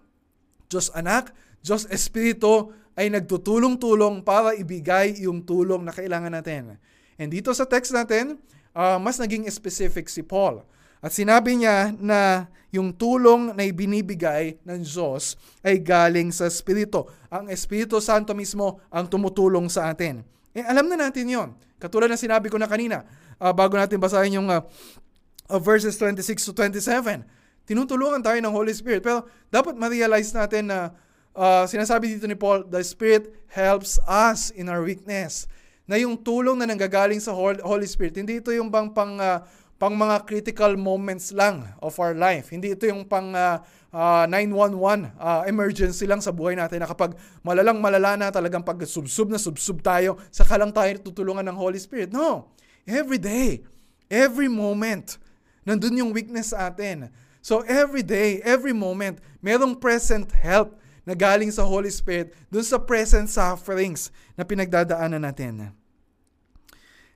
[0.67, 1.31] Diyos Anak,
[1.63, 6.79] Diyos Espiritu ay nagtutulong-tulong para ibigay yung tulong na kailangan natin.
[7.15, 8.39] And dito sa text natin,
[8.75, 10.63] uh, mas naging specific si Paul.
[11.05, 17.05] At sinabi niya na yung tulong na ibinibigay ng Diyos ay galing sa Espiritu.
[17.29, 20.25] Ang Espiritu Santo mismo ang tumutulong sa atin.
[20.57, 21.49] Eh, alam na natin yon.
[21.77, 23.05] Katulad ng sinabi ko na kanina,
[23.37, 24.65] uh, bago natin basahin yung uh,
[25.45, 27.21] uh, verses 26 to 27.
[27.69, 29.05] Tinutulungan tayo ng Holy Spirit.
[29.05, 30.89] Pero dapat ma-realize natin na
[31.37, 35.45] uh, sinasabi dito ni Paul, the Spirit helps us in our weakness.
[35.85, 39.91] Na yung tulong na nanggagaling sa Holy Spirit, hindi ito yung bang pang uh, pang
[39.91, 42.51] mga critical moments lang of our life.
[42.51, 43.59] Hindi ito yung pang uh,
[43.91, 48.79] uh, 911 uh, emergency lang sa buhay natin na kapag malalang malala na talagang pag
[48.87, 52.15] subsub na subsub tayo, saka lang tayo tutulungan ng Holy Spirit.
[52.15, 52.55] No.
[52.87, 53.67] Every day,
[54.07, 55.19] every moment,
[55.67, 57.11] nandun yung weakness sa atin.
[57.43, 62.81] So every day, every moment, merong present help na galing sa Holy Spirit dun sa
[62.81, 65.69] present sufferings na pinagdadaanan natin.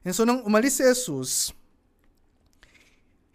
[0.06, 1.50] And so nang umalis si Jesus,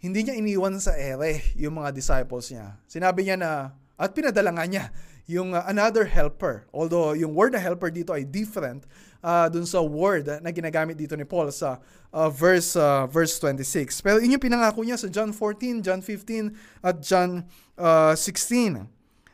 [0.05, 2.77] hindi niya iniwan sa ere yung mga disciples niya.
[2.85, 4.85] Sinabi niya na, at pinadala nga niya,
[5.25, 6.69] yung uh, another helper.
[6.69, 8.85] Although yung word na helper dito ay different
[9.25, 11.81] uh, dun sa word na ginagamit dito ni Paul sa
[12.13, 14.05] uh, verse uh, verse 26.
[14.05, 16.53] Pero inyong pinangako niya sa John 14, John 15
[16.85, 17.41] at John
[17.81, 18.85] uh, 16.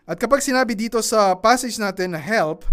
[0.08, 2.64] At kapag sinabi dito sa passage natin na help,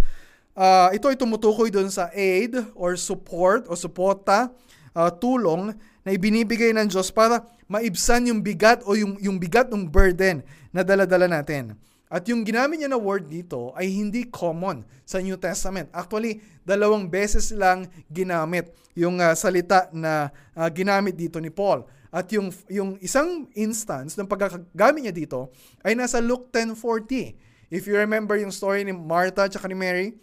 [0.55, 4.51] uh, ito ay tumutukoy dun sa aid or support o suporta,
[4.95, 5.75] uh, tulong
[6.09, 10.41] na ibinibigay ng Diyos para maibsan yung bigat o yung, yung bigat ng burden
[10.73, 11.77] na daladala natin.
[12.09, 15.93] At yung ginamit niya na word dito ay hindi common sa New Testament.
[15.93, 21.85] Actually, dalawang beses lang ginamit yung uh, salita na uh, ginamit dito ni Paul.
[22.09, 25.53] At yung, yung isang instance ng paggagamit niya dito
[25.85, 27.37] ay nasa Luke 10.40.
[27.69, 30.17] If you remember yung story ni Martha at ni Mary,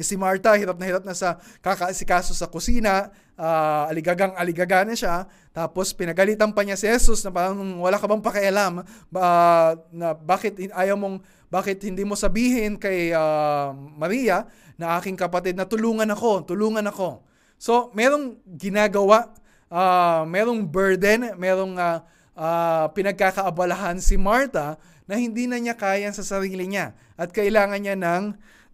[0.00, 5.28] Si Martha, hirap na hirap na sa kakaasikaso sa kusina, uh, aligagang aligaga na siya,
[5.52, 10.58] tapos pinagalitan pa niya si Jesus na parang wala ka bang pakialam, uh, na bakit
[10.72, 11.20] ayaw mong,
[11.52, 14.48] bakit hindi mo sabihin kay uh, Maria
[14.80, 17.22] na aking kapatid na tulungan ako, tulungan ako.
[17.62, 19.30] So, merong ginagawa,
[19.70, 22.02] uh, merong burden, merong uh,
[22.34, 27.94] uh, pinagkakaabalahan si Martha na hindi na niya kaya sa sarili niya at kailangan niya
[27.94, 28.22] ng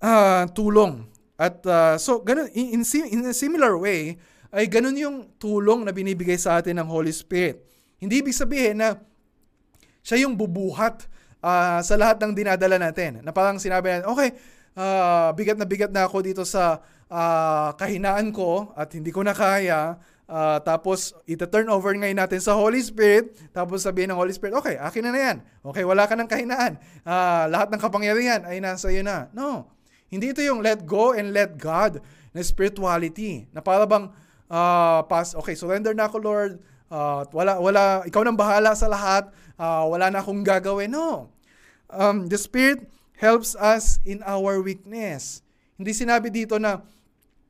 [0.00, 1.04] uh, tulong.
[1.38, 6.36] At uh, so, ganun, in, in, a similar way, ay ganun yung tulong na binibigay
[6.40, 7.60] sa atin ng Holy Spirit.
[8.00, 8.96] Hindi ibig sabihin na
[10.00, 11.04] siya yung bubuhat
[11.44, 13.20] uh, sa lahat ng dinadala natin.
[13.20, 14.32] Na parang sinabi natin, okay,
[14.78, 16.80] uh, bigat na bigat na ako dito sa
[17.10, 20.00] uh, kahinaan ko at hindi ko na kaya.
[20.28, 23.32] Uh, tapos, ita-turn over ngayon natin sa Holy Spirit.
[23.52, 25.36] Tapos sabihin ng Holy Spirit, okay, akin na na yan.
[25.64, 26.76] Okay, wala ka ng kahinaan.
[27.04, 29.32] Uh, lahat ng kapangyarihan ay nasa iyo na.
[29.32, 29.72] No.
[30.08, 32.00] Hindi ito yung let go and let God
[32.32, 33.48] na spirituality.
[33.52, 34.08] Na para bang,
[34.50, 36.52] uh, pas, okay, surrender na ako, Lord.
[36.88, 39.28] Uh, wala, wala, ikaw nang bahala sa lahat.
[39.60, 40.88] Uh, wala na akong gagawin.
[40.88, 41.28] No.
[41.88, 45.44] Um, the Spirit helps us in our weakness.
[45.76, 46.80] Hindi sinabi dito na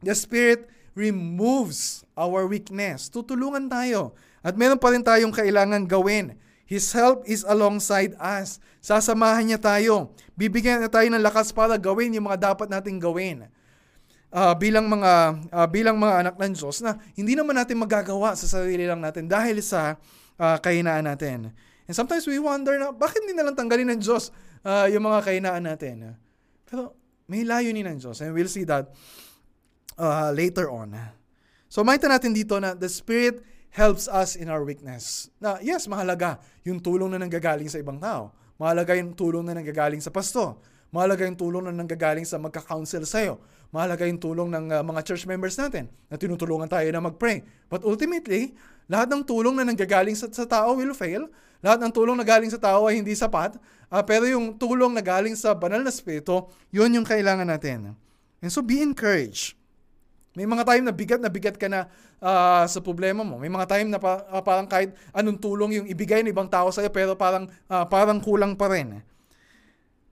[0.02, 0.66] the Spirit
[0.98, 3.06] removes our weakness.
[3.06, 4.18] Tutulungan tayo.
[4.42, 6.34] At meron pa rin tayong kailangan gawin.
[6.68, 8.60] His help is alongside us.
[8.84, 10.12] Sasamahan niya tayo.
[10.36, 13.48] Bibigyan niya tayo ng lakas para gawin yung mga dapat nating gawin.
[14.28, 15.12] Uh, bilang mga
[15.48, 19.24] uh, bilang mga anak ng Diyos na hindi naman natin magagawa sa sarili lang natin
[19.24, 19.96] dahil sa
[20.36, 21.48] uh, kahinaan natin.
[21.88, 24.28] And sometimes we wonder na bakit hindi na lang tanggalin ng Diyos
[24.68, 26.12] uh, yung mga kahinaan natin.
[26.68, 26.92] Pero
[27.24, 28.92] may layunin ng Diyos and we'll see that
[29.96, 30.92] uh, later on.
[31.72, 33.40] So makita natin dito na the Spirit
[33.72, 35.32] helps us in our weakness.
[35.40, 36.36] Na yes, mahalaga
[36.68, 38.32] yung tulong na nanggagaling sa ibang tao.
[38.60, 40.60] Mahalaga yung tulong na nanggagaling sa pasto.
[40.88, 43.36] Mahalaga yung tulong na nanggagaling sa magka-counsel sa'yo.
[43.68, 47.44] Mahalaga yung tulong ng uh, mga church members natin na tinutulungan tayo na mag-pray.
[47.68, 48.56] But ultimately,
[48.88, 51.28] lahat ng tulong na nanggagaling sa, sa tao will fail.
[51.60, 53.60] Lahat ng tulong na galing sa tao ay hindi sapat.
[53.92, 57.92] Uh, pero yung tulong na galing sa banal na spirito, yun yung kailangan natin.
[58.40, 59.58] And so be encouraged.
[60.38, 61.90] May mga time na bigat na bigat ka na
[62.22, 63.42] uh, sa problema mo.
[63.42, 66.70] May mga time na pa, uh, parang kahit anong tulong yung ibigay ng ibang tao
[66.70, 69.02] sa'yo pero parang, uh, parang kulang pa rin.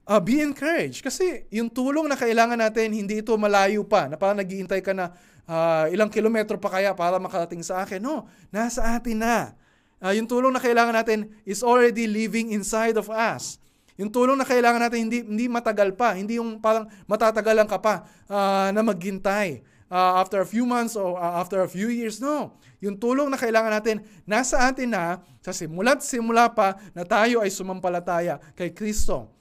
[0.07, 1.03] Uh, be encouraged.
[1.03, 4.07] Kasi yung tulong na kailangan natin, hindi ito malayo pa.
[4.07, 5.11] Na parang naghihintay ka na
[5.43, 7.99] uh, ilang kilometro pa kaya para makarating sa akin.
[7.99, 9.51] No, nasa atin na.
[9.99, 13.59] Uh, yung tulong na kailangan natin is already living inside of us.
[13.97, 18.05] Yung tulong na kailangan natin hindi hindi matagal pa, hindi yung parang matatagalan ka pa
[18.29, 22.21] uh, na maghintay uh, after a few months o uh, after a few years.
[22.21, 22.55] No.
[22.77, 27.49] Yung tulong na kailangan natin, nasa atin na sa simula't simula pa na tayo ay
[27.49, 29.36] sumampalataya kay Kristo.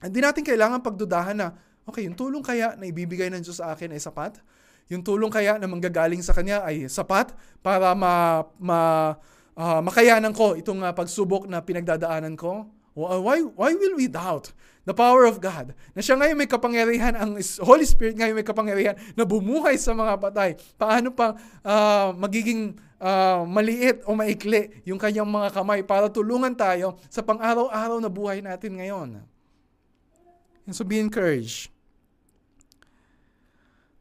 [0.00, 1.56] Hindi natin kailangan pagdudahan na,
[1.88, 4.40] okay, yung tulong kaya na ibibigay ng Diyos sa akin ay sapat?
[4.92, 8.78] Yung tulong kaya na manggagaling sa Kanya ay sapat para ma, ma,
[9.56, 12.70] uh, makayanan ko itong uh, pagsubok na pinagdadaanan ko?
[12.96, 14.56] Why, why will we doubt
[14.88, 15.76] the power of God?
[15.92, 20.16] Na siya ngayon may kapangyarihan, ang Holy Spirit ngayon may kapangyarihan na bumuhay sa mga
[20.16, 20.56] patay.
[20.80, 26.96] Paano pa uh, magiging uh, maliit o maikli yung kanyang mga kamay para tulungan tayo
[27.12, 29.20] sa pang-araw-araw na buhay natin ngayon?
[30.66, 31.70] And so be encouraged.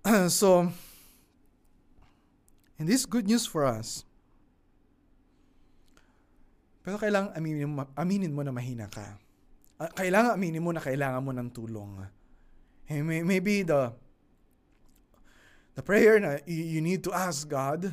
[0.29, 0.73] so,
[2.77, 4.05] and this is good news for us.
[6.85, 9.17] Pero kailangan aminin mo, aminin mo na mahina ka.
[9.81, 12.05] Uh, kailangan aminin mo na kailangan mo ng tulong.
[12.85, 13.89] And may, maybe the
[15.73, 17.89] the prayer na you need to ask God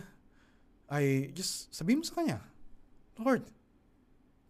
[0.92, 2.38] ay just sabihin mo sa Kanya,
[3.16, 3.48] Lord,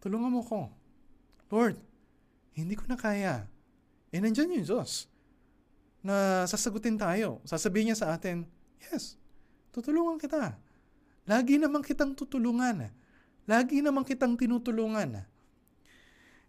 [0.03, 0.67] tulungan mo ko.
[1.47, 1.79] Lord,
[2.51, 3.47] hindi ko na kaya.
[4.13, 5.09] Eh, nandyan yung Diyos
[6.05, 7.41] na sasagutin tayo.
[7.49, 8.45] Sasabihin niya sa atin,
[8.77, 9.17] yes,
[9.73, 10.53] tutulungan kita.
[11.25, 12.93] Lagi naman kitang tutulungan.
[13.49, 15.25] Lagi naman kitang tinutulungan.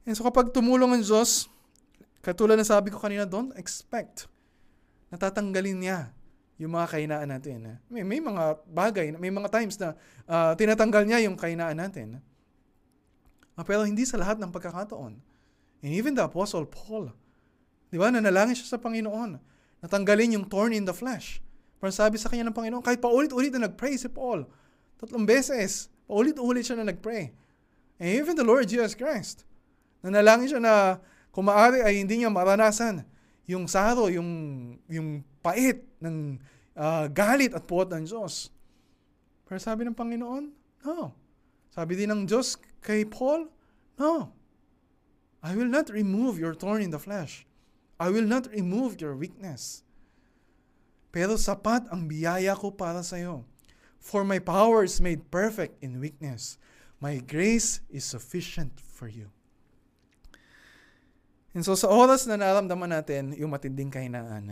[0.05, 1.49] And so kapag tumulong ang Diyos,
[2.21, 4.29] katulad na sabi ko kanina, don't expect
[5.09, 5.99] natatanggalin niya
[6.59, 7.79] yung mga kainaan natin.
[7.87, 9.95] May, may mga bagay, may mga times na
[10.27, 12.19] uh, tinatanggal niya yung kainaan natin.
[13.55, 15.15] Uh, pero hindi sa lahat ng pagkakataon.
[15.83, 17.15] And even the Apostle Paul,
[17.89, 18.13] Di ba?
[18.13, 19.41] Nanalangin siya sa Panginoon.
[19.85, 21.45] Natanggalin yung thorn in the flesh.
[21.83, 24.49] Pero sabi sa kanya ng Panginoon, kahit paulit-ulit na nag-pray si Paul,
[24.97, 27.37] tatlong beses, paulit-ulit siya na nag-pray.
[28.01, 29.45] And even the Lord Jesus Christ,
[30.01, 30.75] nanalangin siya na
[31.29, 33.05] kung maaari ay hindi niya maranasan
[33.45, 34.31] yung saro, yung,
[34.89, 36.41] yung pait ng
[36.73, 38.49] uh, galit at puot ng Diyos.
[39.45, 40.45] Pero sabi ng Panginoon,
[40.89, 41.13] no.
[41.69, 43.53] Sabi din ng Diyos kay Paul,
[44.01, 44.33] no.
[45.45, 47.45] I will not remove your thorn in the flesh.
[47.99, 49.87] I will not remove your weakness.
[51.15, 53.47] Pero sapat ang biyaya ko para sa iyo.
[54.03, 56.59] For my power is made perfect in weakness.
[56.99, 59.31] My grace is sufficient for you.
[61.55, 64.51] And so sa oras na naramdaman natin yung matinding kahinaan,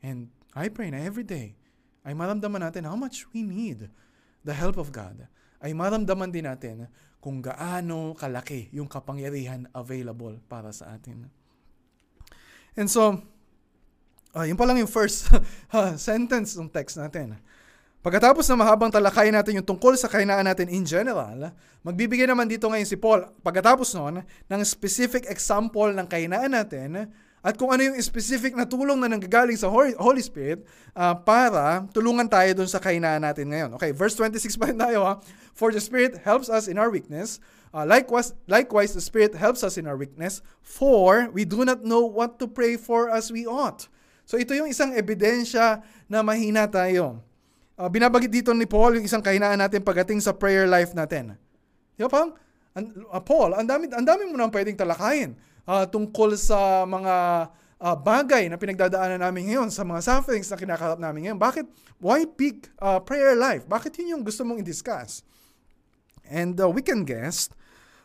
[0.00, 1.52] and I pray na every day,
[2.00, 3.92] ay maramdaman natin how much we need
[4.40, 5.28] the help of God.
[5.60, 6.88] Ay maramdaman din natin
[7.20, 11.28] kung gaano kalaki yung kapangyarihan available para sa atin.
[12.74, 13.22] And so,
[14.34, 15.30] uh, yun pa lang yung first
[15.96, 17.38] sentence ng text natin.
[18.04, 22.68] Pagkatapos na mahabang talakay natin yung tungkol sa kainaan natin in general, magbibigay naman dito
[22.68, 27.08] ngayon si Paul, pagkatapos noon, ng specific example ng kainaan natin
[27.40, 32.28] at kung ano yung specific na tulong na nanggagaling sa Holy Spirit uh, para tulungan
[32.28, 33.70] tayo dun sa kainaan natin ngayon.
[33.80, 35.20] Okay, verse 26 pa rin tayo ha.
[35.56, 37.40] For the Spirit helps us in our weakness,
[37.74, 42.06] Uh, likewise, likewise, the Spirit helps us in our weakness, for we do not know
[42.06, 43.90] what to pray for as we ought.
[44.22, 47.18] So ito yung isang ebidensya na mahina tayo.
[47.74, 51.34] Uh, binabagit dito ni Paul yung isang kahinaan natin pagdating sa prayer life natin.
[51.98, 52.30] Di ba pang?
[52.78, 55.34] uh, Paul, ang dami, ang dami mo nang pwedeng talakayin
[55.66, 57.14] uh, tungkol sa mga
[57.82, 61.38] uh, bagay na pinagdadaanan namin ngayon, sa mga sufferings na kinakarap namin ngayon.
[61.42, 61.66] Bakit?
[61.98, 63.66] Why pick uh, prayer life?
[63.66, 65.26] Bakit yun yung gusto mong i-discuss?
[66.30, 67.52] And uh, we can guess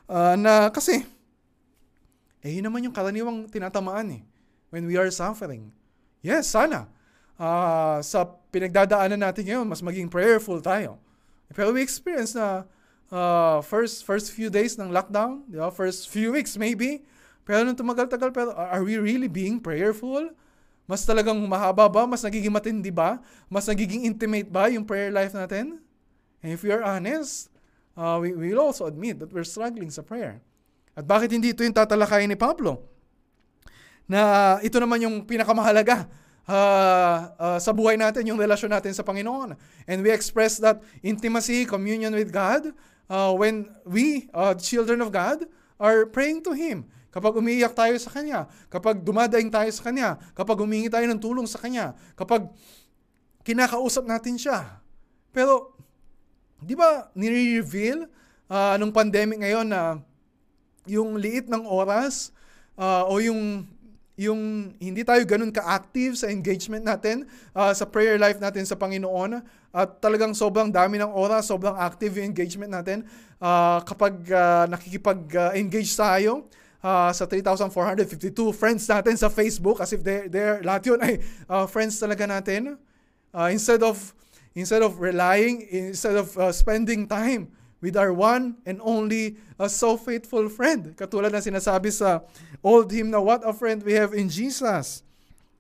[0.10, 1.06] Uh, na kasi,
[2.41, 4.22] eh yun naman yung karaniwang tinatamaan eh.
[4.74, 5.69] When we are suffering.
[6.26, 6.89] Yes, sana.
[7.38, 10.98] Uh, sa pinagdadaanan natin ngayon, mas maging prayerful tayo.
[11.54, 12.65] Pero we experience na
[13.13, 15.69] uh, first first few days ng lockdown, di ba?
[15.69, 17.06] first few weeks maybe,
[17.45, 20.30] pero nung tumagal-tagal, pero are we really being prayerful?
[20.89, 22.10] Mas talagang mahaba ba?
[22.10, 23.22] Mas nagiging matindi ba?
[23.45, 25.78] Mas nagiging intimate ba yung prayer life natin?
[26.41, 27.54] And if we are honest,
[28.00, 30.39] uh, we will also admit that we're struggling sa prayer.
[30.95, 32.87] At bakit hindi ito yung tatalakayin ni Pablo?
[34.08, 36.08] Na ito naman yung pinakamahalaga
[36.47, 39.54] uh, uh, sa buhay natin, yung relasyon natin sa Panginoon.
[39.85, 42.71] And we express that intimacy, communion with God
[43.12, 45.45] uh, when we, uh, children of God,
[45.77, 46.87] are praying to Him.
[47.10, 51.50] Kapag umiiyak tayo sa Kanya, kapag dumadaing tayo sa Kanya, kapag humingi tayo ng tulong
[51.50, 52.50] sa Kanya, kapag
[53.41, 54.77] kinakausap natin siya.
[55.33, 55.79] Pero
[56.60, 58.08] Di ba nire-reveal
[58.52, 60.04] uh, nung pandemic ngayon na
[60.90, 62.34] yung liit ng oras
[62.76, 63.64] uh, o yung
[64.20, 67.24] yung hindi tayo ganun ka-active sa engagement natin,
[67.56, 69.40] uh, sa prayer life natin sa Panginoon,
[69.72, 73.08] at talagang sobrang dami ng oras, sobrang active yung engagement natin
[73.40, 76.52] uh, kapag uh, nakikipag-engage tayo
[76.84, 81.64] uh, sa 3,452 friends natin sa Facebook, as if they're, they're lahat yun ay uh,
[81.64, 82.76] friends talaga natin.
[83.32, 83.96] Uh, instead of
[84.56, 89.97] instead of relying, instead of uh, spending time with our one and only uh, so
[89.97, 90.95] faithful friend.
[90.95, 92.21] Katulad na sinasabi sa
[92.63, 95.04] old hymn na what a friend we have in Jesus.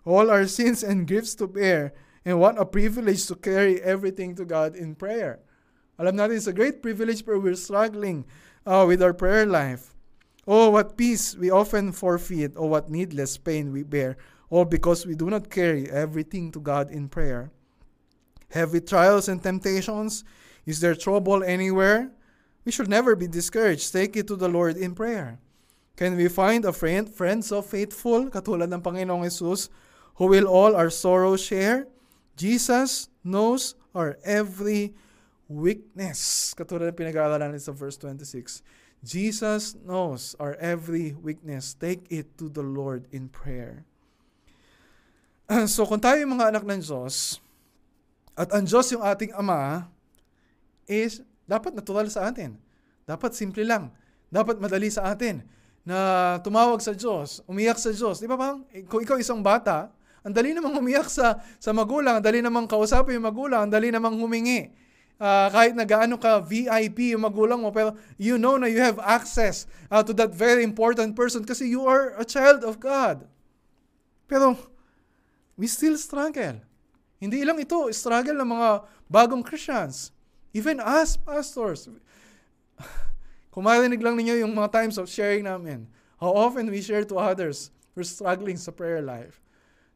[0.03, 1.93] All our sins and griefs to bear.
[2.25, 5.39] And what a privilege to carry everything to God in prayer.
[5.97, 8.27] Alam natin, it's a great privilege but we're struggling
[8.67, 9.95] uh, with our prayer life.
[10.47, 14.17] Oh, what peace we often forfeit, or oh, what needless pain we bear,
[14.49, 17.51] all because we do not carry everything to God in prayer.
[18.49, 20.25] Heavy trials and temptations,
[20.65, 22.11] is there trouble anywhere?
[22.65, 23.93] We should never be discouraged.
[23.93, 25.39] Take it to the Lord in prayer.
[25.97, 29.67] Can we find a friend, friend so faithful, katulad ng Panginoong Jesus,
[30.15, 31.91] who will all our sorrows share?
[32.39, 34.95] Jesus knows our every
[35.51, 36.53] weakness.
[36.55, 38.63] Katulad ng pinag-aaralan sa verse 26.
[39.03, 41.75] Jesus knows our every weakness.
[41.75, 43.83] Take it to the Lord in prayer.
[45.67, 47.41] So kung tayo mga anak ng Diyos,
[48.39, 49.91] at ang Diyos yung ating Ama,
[50.87, 52.55] is dapat natural sa atin.
[53.03, 53.91] Dapat simple lang.
[54.31, 55.43] Dapat madali sa atin
[55.83, 58.23] na tumawag sa Diyos, umiyak sa Diyos.
[58.23, 59.91] Di ba bang, kung ikaw isang bata,
[60.23, 63.91] ang dali namang umiyak sa, sa magulang, ang dali namang kausapin yung magulang, ang dali
[63.91, 64.71] namang humingi
[65.19, 68.97] uh, kahit na gaano ka VIP yung magulang mo, pero you know na you have
[69.03, 73.27] access uh, to that very important person kasi you are a child of God.
[74.25, 74.55] Pero,
[75.59, 76.63] we still struggle.
[77.19, 78.69] Hindi lang ito, struggle ng mga
[79.11, 80.15] bagong Christians.
[80.55, 81.91] Even us, pastors.
[83.53, 85.85] Kung lang ninyo yung mga times of sharing namin,
[86.17, 89.43] how often we share to others, we're struggling sa prayer life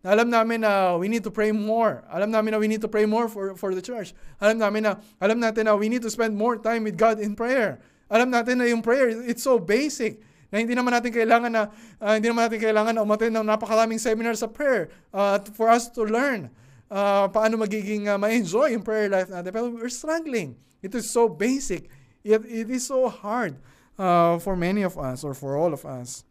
[0.04, 2.04] na alam namin na we need to pray more.
[2.12, 4.12] Alam namin na we need to pray more for, for the church.
[4.44, 7.40] Alam namin na, alam natin na we need to spend more time with God in
[7.40, 7.80] prayer.
[8.12, 10.20] Alam natin na yung prayer, it's so basic
[10.52, 11.64] na hindi naman natin kailangan na
[12.04, 15.88] uh, hindi naman natin kailangan na umattend ng napakaraming seminar sa prayer uh, for us
[15.88, 16.52] to learn
[16.94, 19.50] uh, paano magiging uh, ma-enjoy yung prayer life natin.
[19.50, 20.54] Pero we're struggling.
[20.86, 21.90] It is so basic.
[22.22, 23.58] It, it is so hard
[23.98, 26.22] uh, for many of us or for all of us.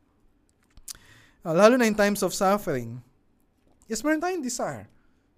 [1.43, 3.03] Uh, lalo na in times of suffering.
[3.91, 4.87] Yes, meron tayong desire.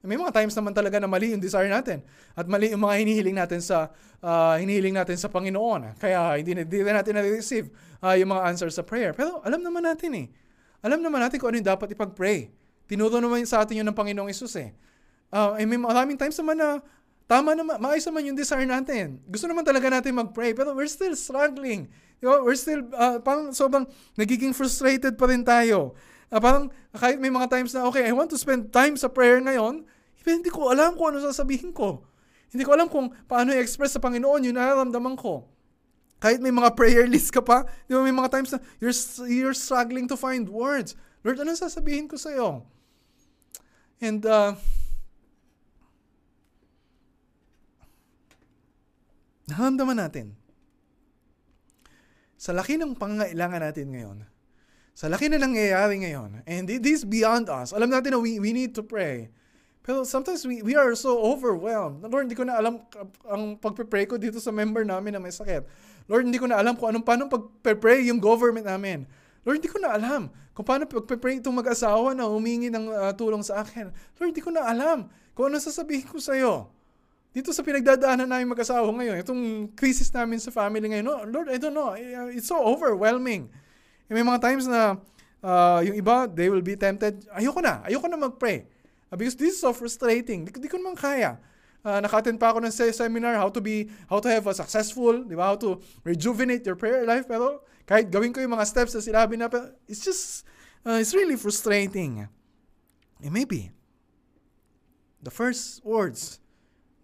[0.04, 2.04] May mga times naman talaga na mali yung desire natin.
[2.36, 3.88] At mali yung mga hinihiling natin sa
[4.20, 5.96] uh, hinihiling natin sa Panginoon.
[5.96, 7.72] Kaya hindi, hindi natin na-receive
[8.04, 9.16] uh, yung mga answers sa prayer.
[9.16, 10.26] Pero alam naman natin eh.
[10.84, 12.52] Alam naman natin kung ano yung dapat ipag-pray.
[12.84, 14.76] Tinuro naman sa atin yun ng Panginoong Isus eh.
[15.32, 16.80] Uh, may maraming times naman na
[17.24, 19.20] tama naman, maayos naman yung desire natin.
[19.28, 21.88] Gusto naman talaga natin mag-pray, pero we're still struggling.
[22.20, 25.96] You know, we're still, uh, parang sobrang nagiging frustrated pa rin tayo.
[26.28, 29.40] Uh, parang kahit may mga times na, okay, I want to spend time sa prayer
[29.40, 29.84] ngayon,
[30.24, 32.04] hindi ko alam kung ano sasabihin ko.
[32.48, 35.48] Hindi ko alam kung paano i-express sa Panginoon yung nararamdaman ko.
[36.22, 38.96] Kahit may mga prayer list ka pa, di ba may mga times na you're,
[39.28, 40.96] you're struggling to find words.
[41.20, 42.64] Lord, ano sasabihin ko sa'yo?
[44.00, 44.56] And, uh,
[49.49, 50.36] nahamdaman natin,
[52.34, 54.18] sa laki ng pangangailangan natin ngayon,
[54.95, 57.74] sa laki na nangyayari ngayon, and it is beyond us.
[57.74, 59.32] Alam natin na we, we need to pray.
[59.84, 62.01] Pero sometimes we, we are so overwhelmed.
[62.09, 62.80] Lord, hindi ko na alam
[63.28, 65.68] ang pagpe-pray ko dito sa member namin na may sakit.
[66.09, 69.05] Lord, hindi ko na alam kung anong paano pagpe-pray yung government namin.
[69.45, 73.45] Lord, hindi ko na alam kung paano pagpe-pray itong mag-asawa na humingi ng uh, tulong
[73.45, 73.92] sa akin.
[74.16, 76.72] Lord, hindi ko na alam kung ano sasabihin ko sa iyo.
[77.35, 79.43] Dito sa pinagdadaanan namin mag-asawa ngayon, itong
[79.74, 81.99] crisis namin sa family ngayon, no, Lord, I don't know,
[82.30, 83.51] it's so overwhelming.
[84.07, 85.03] May mga times na
[85.43, 88.70] uh, yung iba, they will be tempted, ayoko na, ayoko na mag-pray.
[89.11, 90.47] Uh, because this is so frustrating.
[90.47, 91.43] Di, di ko naman kaya.
[91.82, 95.35] Uh, naka-attend pa ako ng seminar how to be how to have a successful, di
[95.35, 95.51] ba?
[95.53, 97.26] How to rejuvenate your prayer life.
[97.26, 99.51] Pero kahit gawin ko yung mga steps na sinabi na,
[99.91, 100.47] it's just,
[100.87, 102.30] uh, it's really frustrating.
[103.18, 103.74] And maybe,
[105.18, 106.39] the first words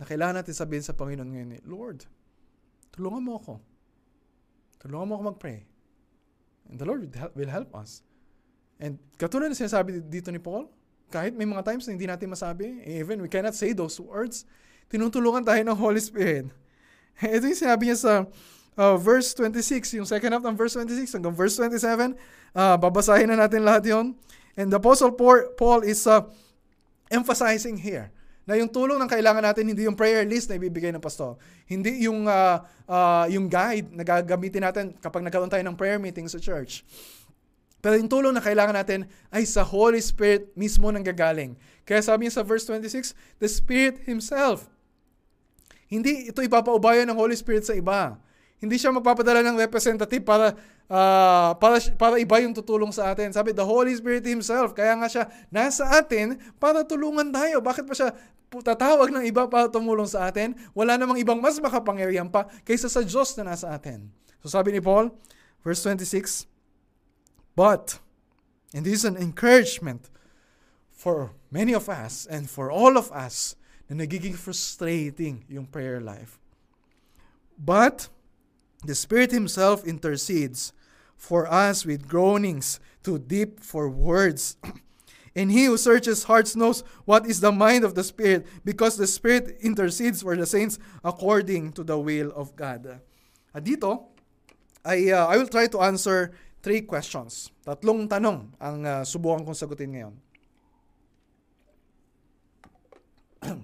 [0.00, 2.08] na kailangan natin sabihin sa Panginoon ngayon, Lord,
[2.96, 3.60] tulungan mo ako.
[4.80, 5.68] Tulungan mo ako mag-pray.
[6.72, 8.00] And the Lord will help us.
[8.80, 10.72] And katulad na sinasabi dito ni Paul,
[11.12, 14.48] kahit may mga times na hindi natin masabi, even we cannot say those words,
[14.88, 16.48] tinutulungan tayo ng Holy Spirit.
[17.20, 18.12] Ito yung sinabi niya sa
[18.80, 22.16] uh, verse 26, yung second half ng verse 26 hanggang verse 27.
[22.56, 24.16] Uh, babasahin na natin lahat yon.
[24.56, 26.24] And the Apostle Paul is uh,
[27.12, 28.08] emphasizing here
[28.48, 31.36] na yung tulong ng kailangan natin hindi yung prayer list na ibibigay ng pastor.
[31.68, 36.26] Hindi yung uh, uh, yung guide na gagamitin natin kapag nagkaroon tayo ng prayer meeting
[36.26, 36.82] sa church.
[37.80, 41.56] Pero yung tulong na kailangan natin ay sa Holy Spirit mismo nang gagaling.
[41.88, 44.68] Kaya sabi niya sa verse 26, the Spirit Himself.
[45.88, 48.20] Hindi ito ipapaubayan ng Holy Spirit sa iba.
[48.60, 50.52] Hindi siya magpapadala ng representative para
[50.86, 53.32] uh, para para iba yung tutulong sa atin.
[53.32, 57.64] Sabi the Holy Spirit himself, kaya nga siya nasa atin para tulungan tayo.
[57.64, 58.12] Bakit pa siya
[58.58, 60.58] tatawag ng iba para tumulong sa atin.
[60.74, 64.10] Wala namang ibang mas makapangyarihan pa kaysa sa Diyos na nasa atin.
[64.42, 65.14] So sabi ni Paul,
[65.62, 66.50] verse 26,
[67.54, 68.02] But,
[68.74, 70.10] and this is an encouragement
[70.90, 73.54] for many of us and for all of us
[73.86, 76.36] na nagiging frustrating yung prayer life.
[77.60, 78.08] But,
[78.84, 80.72] the Spirit Himself intercedes
[81.16, 84.56] for us with groanings too deep for words.
[85.36, 89.06] And he who searches hearts knows what is the mind of the Spirit, because the
[89.06, 92.98] Spirit intercedes for the saints according to the will of God.
[93.54, 94.10] At dito,
[94.84, 97.52] I, uh, I will try to answer three questions.
[97.62, 100.14] Tatlong tanong ang uh, subukan kong sagutin ngayon.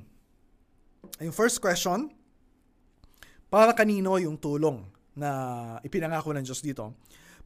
[1.26, 2.14] yung first question,
[3.50, 4.86] para kanino yung tulong
[5.16, 5.30] na
[5.80, 6.92] ipinangako ng Diyos dito?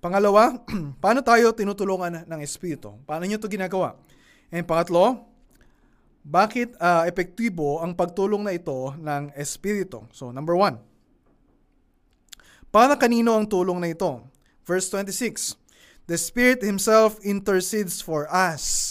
[0.02, 0.58] Pangalawa,
[1.02, 2.98] paano tayo tinutulungan ng Espiritu?
[3.06, 3.94] Paano nyo ito ginagawa?
[4.50, 5.30] And pangatlo,
[6.20, 10.04] bakit uh, epektibo ang pagtulong na ito ng Espiritu?
[10.12, 10.76] So, number one,
[12.68, 14.20] para kanino ang tulong na ito?
[14.66, 15.56] Verse 26,
[16.10, 18.88] The Spirit Himself intercedes for us.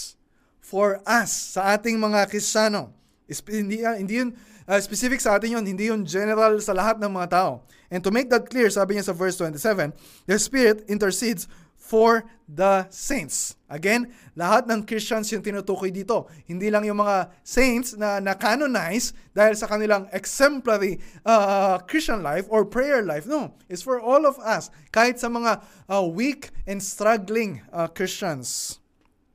[0.64, 2.94] For us, sa ating mga Kristiyano.
[3.30, 4.32] Hindi, hindi yun
[4.70, 7.66] uh, specific sa atin yun, hindi yun general sa lahat ng mga tao.
[7.90, 9.90] And to make that clear, sabi niya sa verse 27,
[10.30, 13.58] the Spirit intercedes for the saints.
[13.66, 16.30] Again, lahat ng Christians yung tinutukoy dito.
[16.46, 22.62] Hindi lang yung mga saints na na-canonize dahil sa kanilang exemplary uh, Christian life or
[22.62, 23.26] prayer life.
[23.26, 24.70] No, it's for all of us.
[24.94, 28.78] Kahit sa mga uh, weak and struggling uh, Christians.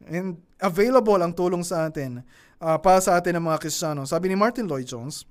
[0.07, 2.23] And available ang tulong sa atin
[2.61, 4.03] uh, para sa atin ng mga Kristiyano.
[4.05, 5.27] Sabi ni Martin Lloyd Jones,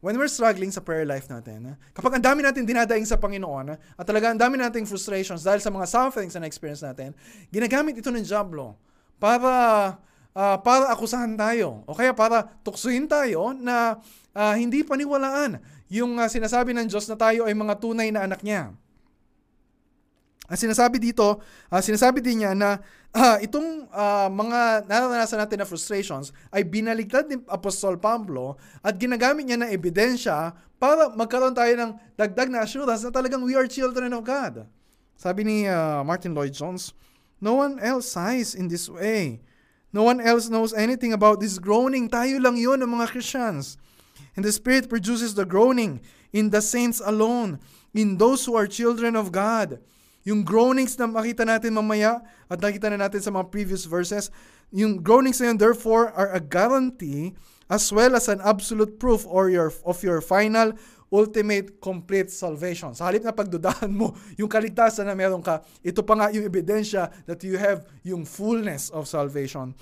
[0.00, 4.04] when we're struggling sa prayer life natin, kapag ang dami natin dinadaing sa Panginoon, at
[4.08, 7.12] talaga ang dami nating frustrations dahil sa mga sufferings na experience natin,
[7.52, 8.80] ginagamit ito ng Diablo
[9.20, 9.52] para
[10.32, 14.00] uh, para akusahan tayo o kaya para tuksuhin tayo na
[14.32, 18.40] uh, hindi paniwalaan yung uh, sinasabi ng Diyos na tayo ay mga tunay na anak
[18.46, 18.72] niya.
[20.50, 21.38] Ang sinasabi dito,
[21.70, 22.82] uh, sinasabi din niya na
[23.14, 29.46] uh, itong uh, mga naranasan natin na frustrations ay binaligtad ni Apostol Pablo at ginagamit
[29.46, 30.50] niya na ebidensya
[30.82, 34.66] para magkaroon tayo ng dagdag na assurance na talagang we are children of God.
[35.14, 36.90] Sabi ni uh, Martin Lloyd Jones,
[37.40, 39.40] No one else sighs in this way.
[39.92, 42.08] No one else knows anything about this groaning.
[42.08, 43.80] Tayo lang yun ang mga Christians.
[44.36, 47.58] And the Spirit produces the groaning in the saints alone,
[47.94, 49.80] in those who are children of God.
[50.28, 54.28] Yung groanings na makita natin mamaya at nakita na natin sa mga previous verses,
[54.68, 57.32] yung groanings na yun therefore are a guarantee
[57.70, 60.74] as well as an absolute proof or your, of your final
[61.10, 62.94] ultimate complete salvation.
[62.94, 67.10] Sa halip na pagdudahan mo yung kaligtasan na meron ka, ito pa nga yung ebidensya
[67.26, 69.74] that you have yung fullness of salvation.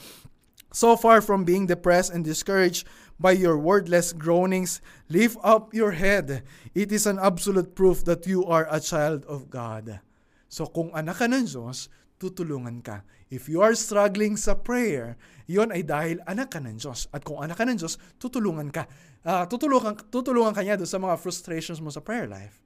[0.73, 2.85] So far from being depressed and discouraged
[3.17, 6.45] by your wordless groanings, lift up your head.
[6.77, 10.01] It is an absolute proof that you are a child of God.
[10.49, 13.07] So kung anak ka ng Diyos, tutulungan ka.
[13.31, 15.15] If you are struggling sa prayer,
[15.47, 17.07] yon ay dahil anak ka ng Diyos.
[17.15, 18.89] At kung anak ka ng Diyos, tutulungan ka.
[19.23, 22.59] Uh, tutulungan, tutulungan ka niya doon sa mga frustrations mo sa prayer life.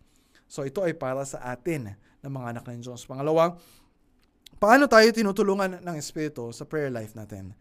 [0.49, 3.05] So ito ay para sa atin ng mga anak ng Diyos.
[3.05, 3.59] Pangalawa,
[4.57, 7.53] paano tayo tinutulungan ng Espiritu sa prayer life natin?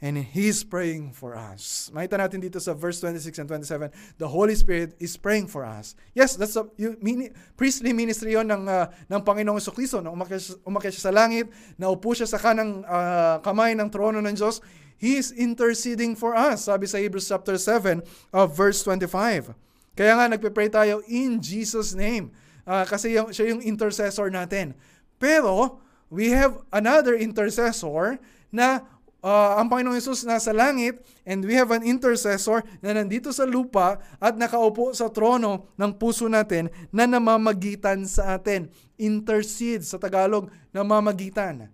[0.00, 1.88] And He's praying for us.
[1.94, 5.96] Makita natin dito sa verse 26 and 27, the Holy Spirit is praying for us.
[6.12, 10.60] Yes, that's a you, mini, priestly ministry yon ng, uh, ng Panginoong Kristo na umakyat,
[10.68, 11.48] umakyat siya sa langit,
[11.80, 14.60] naupo siya sa kanang uh, kamay ng trono ng Diyos.
[14.96, 18.00] He is interceding for us, sabi sa Hebrews chapter 7,
[18.32, 19.52] uh, verse 25.
[19.96, 22.32] Kaya nga nagpe-pray tayo in Jesus' name.
[22.68, 24.72] Uh, kasi yung, siya yung intercessor natin.
[25.20, 28.20] Pero, we have another intercessor
[28.52, 28.84] na
[29.26, 33.98] uh, ang Panginoong Yesus nasa langit and we have an intercessor na nandito sa lupa
[34.22, 38.70] at nakaupo sa trono ng puso natin na namamagitan sa atin.
[38.94, 41.66] Intercede sa Tagalog, namamagitan.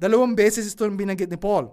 [0.00, 1.68] Dalawang beses ito binanggit ni Paul.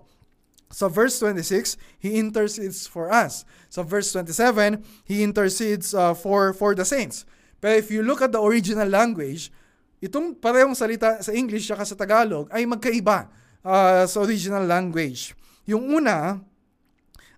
[0.73, 3.45] Sa verse 26, he intercedes for us.
[3.69, 7.29] Sa verse 27, he intercedes uh, for for the saints.
[7.61, 9.53] Pero if you look at the original language,
[10.01, 13.29] itong parehong salita sa English at sa Tagalog ay magkaiba
[13.63, 15.33] uh, sa original language.
[15.65, 16.43] Yung una,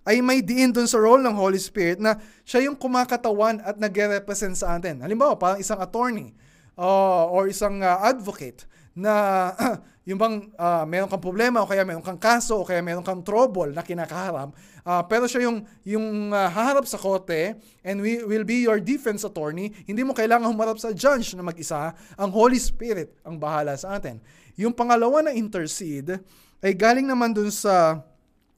[0.06, 2.14] ay may diin dun sa role ng Holy Spirit na
[2.46, 5.02] siya yung kumakatawan at nagre-represent sa atin.
[5.02, 6.30] Halimbawa, parang isang attorney
[6.78, 9.50] uh, or isang uh, advocate na
[10.08, 13.20] yung bang uh, meron kang problema o kaya meron kang kaso o kaya meron kang
[13.26, 14.54] trouble na kinakaharap,
[14.86, 19.26] uh, pero siya yung, yung uh, haharap sa korte and we will be your defense
[19.26, 23.98] attorney, hindi mo kailangan humarap sa judge na mag-isa, ang Holy Spirit ang bahala sa
[23.98, 24.22] atin.
[24.56, 26.20] Yung pangalawa na intercede
[26.64, 28.00] ay galing naman dun sa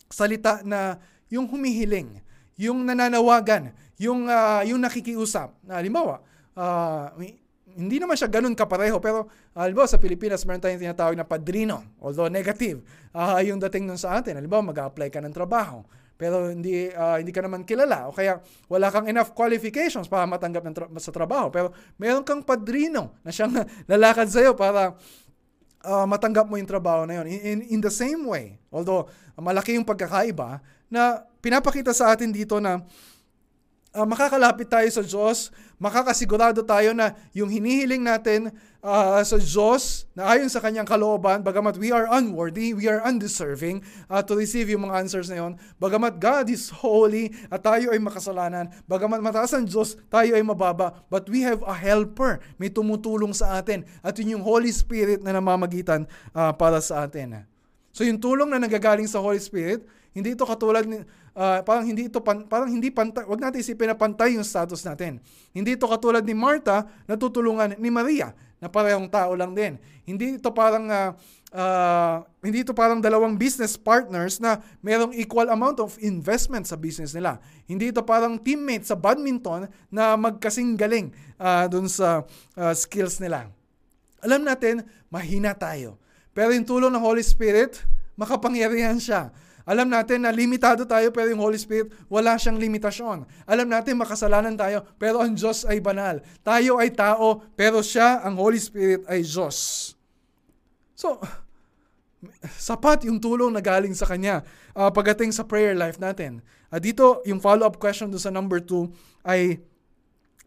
[0.09, 0.96] salita na
[1.28, 2.22] yung humihiling,
[2.57, 5.53] yung nananawagan, yung, uh, yung nakikiusap.
[5.66, 6.24] Na, halimbawa,
[6.57, 7.12] uh,
[7.78, 11.84] hindi naman siya ganun kapareho, pero uh, halimbawa sa Pilipinas, meron tayong tinatawag na padrino,
[12.01, 12.82] although negative,
[13.12, 14.40] uh, yung dating nun sa atin.
[14.40, 15.84] Halimbawa, mag-apply ka ng trabaho,
[16.18, 20.66] pero hindi uh, hindi ka naman kilala o kaya wala kang enough qualifications para matanggap
[20.66, 23.55] ng tra- sa trabaho pero meron kang padrino na siyang
[23.90, 24.99] lalakad sa iyo para
[25.85, 27.26] uh, matanggap mo yung trabaho na yun.
[27.29, 29.07] In, in, in the same way, although
[29.39, 32.81] malaki yung pagkakaiba, na pinapakita sa atin dito na
[33.93, 38.51] uh, makakalapit tayo sa Diyos, makakasigurado tayo na yung hinihiling natin
[38.83, 43.83] uh, sa Diyos na ayon sa kanyang kalooban, bagamat we are unworthy, we are undeserving
[44.11, 45.59] uh, to receive yung mga answers na yon.
[45.79, 51.07] Bagamat God is holy at tayo ay makasalanan, bagamat mataas ang Diyos, tayo ay mababa,
[51.11, 55.35] but we have a helper, may tumutulong sa atin at yun yung Holy Spirit na
[55.35, 57.57] namamagitan uh, para sa atin.
[57.99, 59.82] So yung tulong na nagagaling sa Holy Spirit,
[60.14, 61.03] hindi ito katulad ni
[61.34, 64.86] uh, parang hindi ito pan, parang hindi pantay, wag natin isipin na pantay yung status
[64.86, 65.18] natin.
[65.51, 68.30] Hindi ito katulad ni Martha na tutulungan ni Maria
[68.62, 69.82] na parehong tao lang din.
[70.07, 71.11] Hindi ito parang uh,
[71.51, 77.18] uh, hindi ito parang dalawang business partners na merong equal amount of investment sa business
[77.18, 77.42] nila.
[77.66, 82.22] Hindi ito parang teammate sa badminton na magkasing galing uh, dun sa
[82.55, 83.51] uh, skills nila.
[84.22, 85.99] Alam natin, mahina tayo.
[86.39, 87.82] Pero yung tulong ng Holy Spirit,
[88.14, 89.34] makapangyarihan siya.
[89.66, 93.26] Alam natin na limitado tayo pero yung Holy Spirit wala siyang limitasyon.
[93.43, 96.22] Alam natin makasalanan tayo pero ang Diyos ay banal.
[96.47, 99.93] Tayo ay tao pero siya, ang Holy Spirit ay Diyos.
[100.95, 101.18] So,
[102.55, 104.47] sapat yung tulong na galing sa Kanya
[104.78, 106.39] uh, pagdating sa prayer life natin.
[106.70, 109.59] Uh, dito, yung follow-up question doon sa number 2 ay,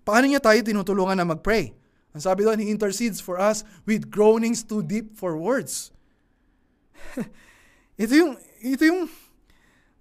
[0.07, 1.75] paano niya tayo tinutulungan na mag-pray?
[2.11, 5.95] Ang sabi doon, He intercedes for us with groanings too deep for words.
[8.01, 9.07] ito yung ito yung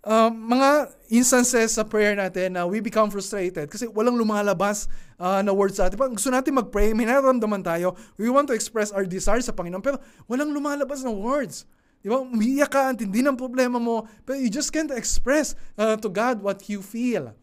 [0.05, 4.89] uh, mga instances sa prayer natin na we become frustrated kasi walang lumalabas
[5.19, 5.97] uh, na words sa atin.
[5.97, 9.83] Pag gusto natin mag-pray, may nararamdaman tayo, we want to express our desire sa Panginoon,
[9.83, 11.69] pero walang lumalabas na words.
[12.01, 12.25] Di ba?
[12.25, 16.65] Umiiyak ka, antindi ng problema mo, but you just can't express uh, to God what
[16.73, 17.37] you feel.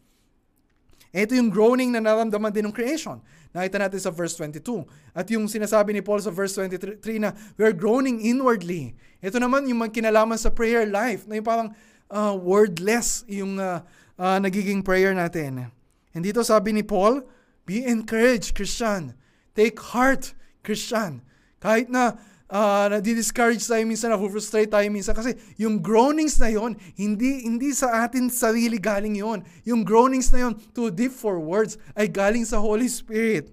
[1.14, 3.22] Ito yung groaning na naramdaman din ng creation.
[3.52, 4.84] Nakita natin sa verse 22.
[5.16, 8.92] At yung sinasabi ni Paul sa verse 23 na we're groaning inwardly.
[9.24, 11.68] Ito naman yung kinalaman sa prayer life na yung parang
[12.12, 13.80] uh, wordless yung uh,
[14.20, 15.72] uh, nagiging prayer natin.
[16.12, 17.24] And dito sabi ni Paul,
[17.68, 19.16] be encouraged, Christian.
[19.52, 20.32] Take heart,
[20.64, 21.24] Christian.
[21.58, 22.16] Kahit na
[22.48, 28.04] uh, nadi-discourage tayo minsan, na-frustrate tayo minsan kasi yung groanings na yon hindi hindi sa
[28.04, 29.44] atin sarili galing yon.
[29.68, 33.52] Yung groanings na yon too deep for words ay galing sa Holy Spirit.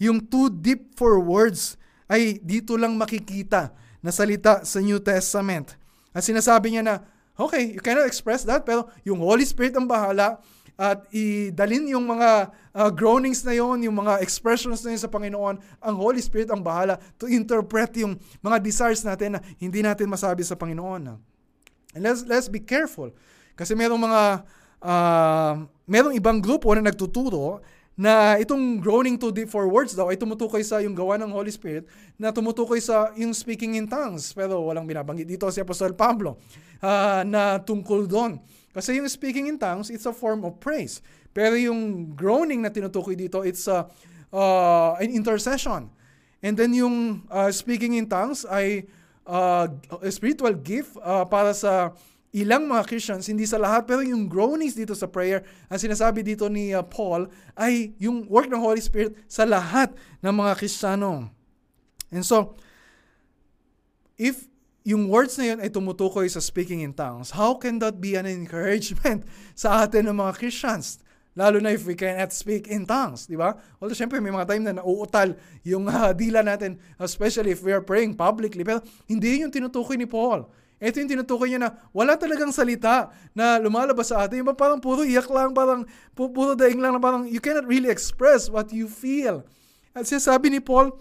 [0.00, 1.78] Yung too deep for words
[2.10, 3.72] ay dito lang makikita
[4.04, 5.80] na salita sa New Testament.
[6.12, 6.94] At sinasabi niya na,
[7.40, 10.38] okay, you cannot express that, pero yung Holy Spirit ang bahala
[10.74, 15.54] at idalin yung mga uh, groanings na yon, yung mga expressions na yun sa Panginoon,
[15.78, 20.42] ang Holy Spirit ang bahala to interpret yung mga desires natin na hindi natin masabi
[20.42, 21.14] sa Panginoon.
[21.94, 23.14] And let's, let's be careful.
[23.54, 24.22] Kasi merong mga,
[24.82, 27.62] uh, merong ibang grupo na nagtuturo
[27.94, 31.54] na itong groaning to deep for words daw ay tumutukoy sa yung gawa ng Holy
[31.54, 31.86] Spirit
[32.18, 34.34] na tumutukoy sa yung speaking in tongues.
[34.34, 36.42] Pero walang binabanggit dito si Apostol Pablo
[36.82, 38.42] uh, na tungkol doon.
[38.74, 40.98] Kasi yung speaking in tongues, it's a form of praise.
[41.30, 43.86] Pero yung groaning na tinutukoy dito, it's a,
[44.34, 45.88] uh, an intercession.
[46.42, 48.84] And then yung uh, speaking in tongues ay
[49.24, 49.70] uh,
[50.02, 51.94] a spiritual gift uh, para sa
[52.34, 56.50] ilang mga Christians, hindi sa lahat, pero yung groanings dito sa prayer, ang sinasabi dito
[56.50, 61.30] ni uh, Paul, ay yung work ng Holy Spirit sa lahat ng mga Kristiyano.
[62.10, 62.58] And so,
[64.18, 64.50] if
[64.84, 68.28] yung words na yun ay tumutukoy sa speaking in tongues, how can that be an
[68.28, 69.24] encouragement
[69.56, 71.00] sa atin ng mga Christians?
[71.34, 73.58] Lalo na if we cannot speak in tongues, di ba?
[73.82, 75.34] Although syempre may mga time na nauutal
[75.66, 78.62] yung uh, dila natin, especially if we are praying publicly.
[78.62, 78.78] Pero
[79.10, 80.46] hindi yun yung tinutukoy ni Paul.
[80.78, 84.46] Ito yung tinutukoy niya na wala talagang salita na lumalabas sa atin.
[84.46, 85.82] Yung parang puro iyak lang, parang
[86.14, 89.42] puro daing lang, parang you cannot really express what you feel.
[89.90, 90.94] At siya sabi ni Paul,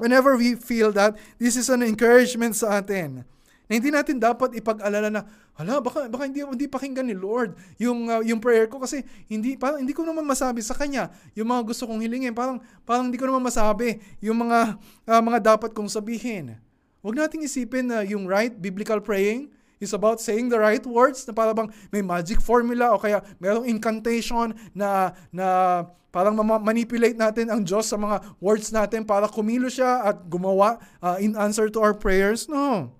[0.00, 3.22] whenever we feel that, this is an encouragement sa atin.
[3.70, 5.22] Na hindi natin dapat ipag-alala na,
[5.54, 9.54] hala, baka, baka hindi, hindi pakinggan ni Lord yung, uh, yung prayer ko kasi hindi,
[9.54, 12.34] parang, hindi ko naman masabi sa Kanya yung mga gusto kong hilingin.
[12.34, 16.58] Parang, parang hindi ko naman masabi yung mga, uh, mga dapat kong sabihin.
[16.98, 21.32] Huwag nating isipin na yung right biblical praying is about saying the right words na
[21.32, 27.64] para bang may magic formula o kaya merong incantation na na parang manipulate natin ang
[27.64, 31.96] Diyos sa mga words natin para kumilo siya at gumawa uh, in answer to our
[31.96, 32.50] prayers.
[32.50, 32.92] No.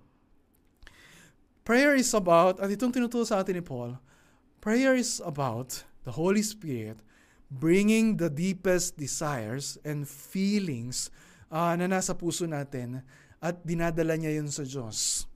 [1.66, 3.98] Prayer is about, at itong tinuturo sa atin ni Paul,
[4.60, 7.00] Prayer is about the Holy Spirit
[7.50, 11.10] bringing the deepest desires and feelings
[11.50, 13.02] uh, na nasa puso natin
[13.42, 15.29] at dinadala niya yun sa Diyos.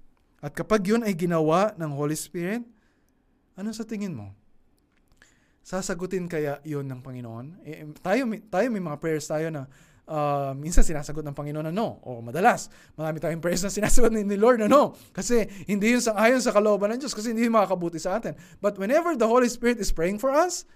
[0.44, 2.60] At kapag yun ay ginawa ng Holy Spirit,
[3.56, 4.36] ano sa tingin mo?
[5.64, 7.64] Sasagutin kaya yun ng Panginoon?
[7.64, 9.64] Eh, tayo, tayo may mga prayers tayo na
[10.04, 11.96] uh, minsan sinasagot ng Panginoon na no.
[12.04, 14.92] O madalas, marami tayong prayers na sinasagot ni, ni Lord na no.
[15.16, 18.36] Kasi hindi yun sa, ayon sa kalooban ng Diyos kasi hindi yun makakabuti sa atin.
[18.60, 20.68] But whenever the Holy Spirit is praying for us,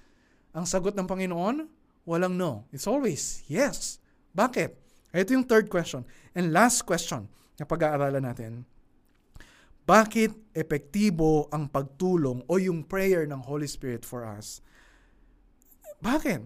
[0.57, 1.69] ang sagot ng Panginoon,
[2.09, 2.65] walang no.
[2.73, 4.01] It's always yes.
[4.33, 4.73] Bakit?
[5.13, 6.09] Ito yung third question.
[6.33, 7.29] And last question
[7.61, 8.65] na pag-aaralan natin.
[9.89, 14.61] Bakit epektibo ang pagtulong o yung prayer ng Holy Spirit for us?
[16.05, 16.45] Bakit?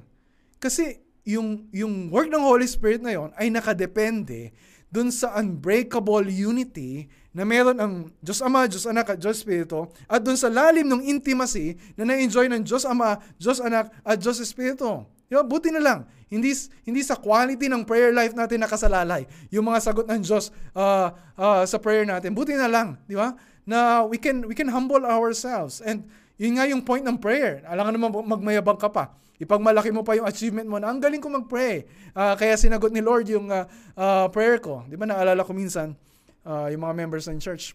[0.62, 4.55] Kasi yung, yung work ng Holy Spirit na yon ay nakadepende
[4.95, 10.22] dun sa unbreakable unity na meron ang Diyos Ama, Diyos Anak at Diyos Espiritu at
[10.22, 15.03] dun sa lalim ng intimacy na na-enjoy ng Diyos Ama, Diyos Anak at Diyos Espiritu.
[15.33, 15.41] Di?
[15.41, 15.99] Buti na lang.
[16.28, 16.53] Hindi,
[16.85, 21.09] hindi sa quality ng prayer life natin nakasalalay yung mga sagot ng Diyos uh,
[21.41, 22.37] uh, sa prayer natin.
[22.37, 23.01] Buti na lang.
[23.09, 23.33] Di ba?
[23.64, 25.80] Na we can, we can humble ourselves.
[25.80, 26.05] And
[26.37, 27.64] yun nga yung point ng prayer.
[27.64, 29.16] Alam ka naman magmayabang ka pa.
[29.41, 31.89] Ipagmalaki mo pa yung achievement mo na ang galing ko mag-pray.
[32.12, 33.64] Uh, kaya sinagot ni Lord yung uh,
[33.97, 34.85] uh, prayer ko.
[34.87, 35.97] Di ba naalala ko minsan,
[36.45, 37.74] uh, yung mga members ng church,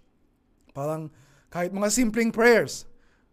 [0.71, 1.11] parang
[1.51, 2.87] kahit mga simpleng prayers,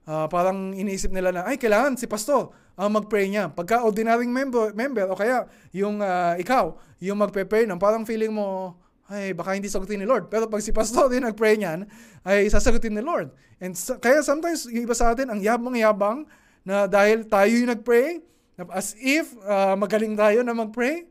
[0.09, 3.51] uh, parang iniisip nila na, ay, kailangan si pastor ang mag-pray niya.
[3.51, 8.75] Pagka ordinary member, member o kaya yung uh, ikaw, yung magpe-pray ng parang feeling mo,
[9.07, 10.33] ay, baka hindi sagutin ni Lord.
[10.33, 11.85] Pero pag si pastor din nag-pray niyan,
[12.25, 13.31] ay sasagutin ni Lord.
[13.61, 16.25] And so, kaya sometimes, yung iba sa atin, ang yabang-yabang
[16.65, 18.25] na dahil tayo yung nag-pray,
[18.73, 21.05] as if uh, magaling tayo na mag-pray,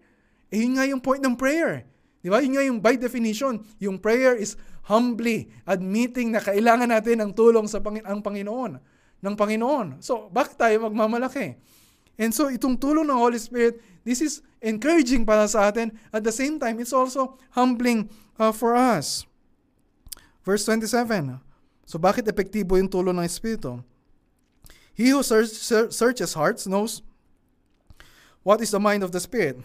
[0.50, 1.86] eh yun nga yung point ng prayer.
[2.24, 2.42] Di ba?
[2.42, 4.58] Yun nga yung by definition, yung prayer is
[4.90, 8.80] humbly admitting na kailangan natin ng tulong sa Pangin- ang Panginoon,
[9.24, 10.04] ng Panginoon.
[10.04, 11.56] So, bakit tayo magmamalaki?
[12.20, 15.96] And so, itong tulong ng Holy Spirit, this is encouraging para sa atin.
[16.12, 19.24] At the same time, it's also humbling uh, for us.
[20.44, 21.40] Verse 27.
[21.88, 23.80] So, bakit epektibo yung tulong ng Espiritu?
[24.94, 25.56] He who search,
[25.90, 27.02] searches hearts knows
[28.46, 29.58] what is the mind of the Spirit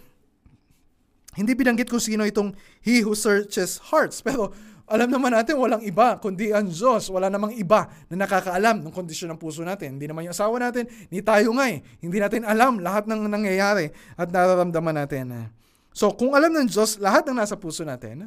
[1.39, 2.51] hindi binanggit kung sino itong
[2.83, 4.19] He who searches hearts.
[4.27, 4.51] Pero
[4.89, 7.13] alam naman natin walang iba kundi ang Diyos.
[7.13, 10.01] Wala namang iba na nakakaalam ng kondisyon ng puso natin.
[10.01, 11.85] Hindi naman yung asawa natin, ni tayo nga eh.
[12.01, 15.53] Hindi natin alam lahat ng nangyayari at nararamdaman natin.
[15.93, 18.27] So kung alam ng Diyos lahat ng nasa puso natin,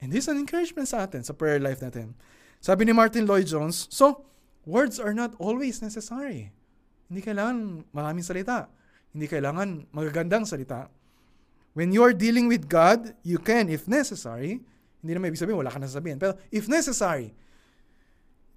[0.00, 2.16] and this is an encouragement sa atin, sa prayer life natin.
[2.60, 4.28] Sabi ni Martin Lloyd Jones, so,
[4.68, 6.52] words are not always necessary.
[7.08, 8.68] Hindi kailangan maraming salita.
[9.16, 10.92] Hindi kailangan magagandang salita.
[11.72, 14.60] When you are dealing with God, you can, if necessary,
[15.00, 17.32] hindi na may ibig sabihin, wala ka na pero if necessary,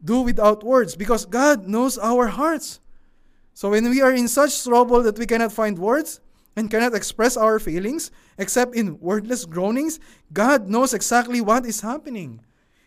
[0.04, 2.80] do without words because God knows our hearts.
[3.54, 6.20] So when we are in such trouble that we cannot find words
[6.56, 10.00] and cannot express our feelings except in wordless groanings,
[10.34, 12.42] God knows exactly what is happening.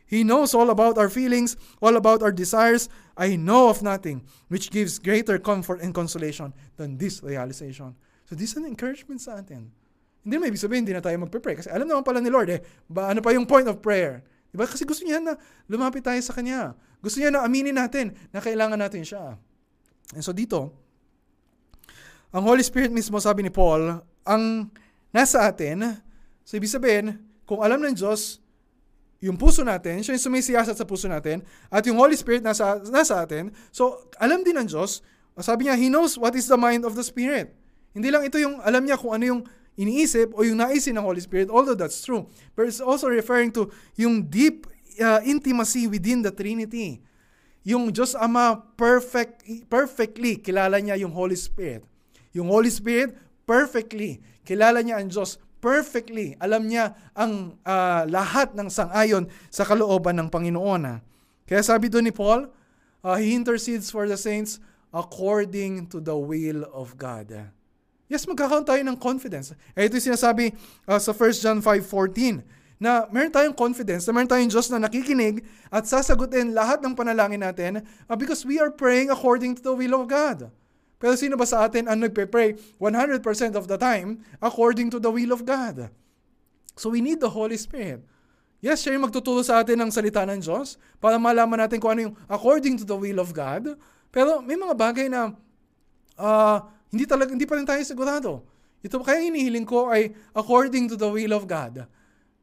[0.06, 2.88] He knows all about our feelings, all about our desires.
[3.16, 7.96] I know of nothing which gives greater comfort and consolation than this realization.
[8.28, 9.72] So this is an encouragement sa atin.
[10.26, 11.54] Hindi may ibig sabihin, hindi na tayo magpe-pray.
[11.62, 12.58] Kasi alam naman pala ni Lord, eh,
[12.90, 14.26] ba, ano pa yung point of prayer?
[14.50, 14.66] Diba?
[14.66, 15.38] Kasi gusto niya na
[15.70, 16.74] lumapit tayo sa Kanya.
[16.98, 19.38] Gusto niya na aminin natin na kailangan natin siya.
[20.10, 20.74] And so dito,
[22.34, 24.66] ang Holy Spirit mismo, sabi ni Paul, ang
[25.14, 26.02] nasa atin,
[26.42, 28.42] so ibig sabihin, kung alam ng Diyos,
[29.22, 33.22] yung puso natin, siya yung sumisiyasat sa puso natin, at yung Holy Spirit nasa, nasa
[33.22, 35.06] atin, so alam din ng Diyos,
[35.38, 37.52] sabi niya, He knows what is the mind of the Spirit.
[37.92, 39.40] Hindi lang ito yung alam niya kung ano yung
[39.76, 42.26] iniisip o yung naisin ng Holy Spirit, although that's true.
[42.56, 44.66] But it's also referring to yung deep
[44.98, 47.04] uh, intimacy within the Trinity.
[47.66, 51.84] Yung Diyos Ama perfect, perfectly kilala niya yung Holy Spirit.
[52.32, 53.14] Yung Holy Spirit
[53.46, 56.38] perfectly kilala niya ang Diyos perfectly.
[56.38, 61.02] Alam niya ang uh, lahat ng sangayon sa kalooban ng Panginoon.
[61.42, 62.46] Kaya sabi doon ni Paul,
[63.02, 64.62] uh, He intercedes for the saints
[64.94, 67.50] according to the will of God.
[68.06, 69.50] Yes, magkakaroon tayo ng confidence.
[69.74, 70.54] Eh, ito yung sinasabi
[70.86, 72.42] uh, sa 1 John 5.14
[72.78, 75.42] na meron tayong confidence, na meron tayong Diyos na nakikinig
[75.72, 79.96] at sasagutin lahat ng panalangin natin uh, because we are praying according to the will
[79.98, 80.52] of God.
[80.96, 83.20] Pero sino ba sa atin ang nagpe-pray 100%
[83.58, 85.90] of the time according to the will of God?
[86.76, 88.04] So we need the Holy Spirit.
[88.60, 92.12] Yes, siya yung magtuturo sa atin ng salita ng Diyos para malaman natin kung ano
[92.12, 93.76] yung according to the will of God.
[94.08, 95.36] Pero may mga bagay na
[96.16, 96.58] uh,
[96.96, 98.42] hindi talaga hindi pa rin tayo sigurado.
[98.80, 101.84] Ito kaya inihiling ko ay according to the will of God.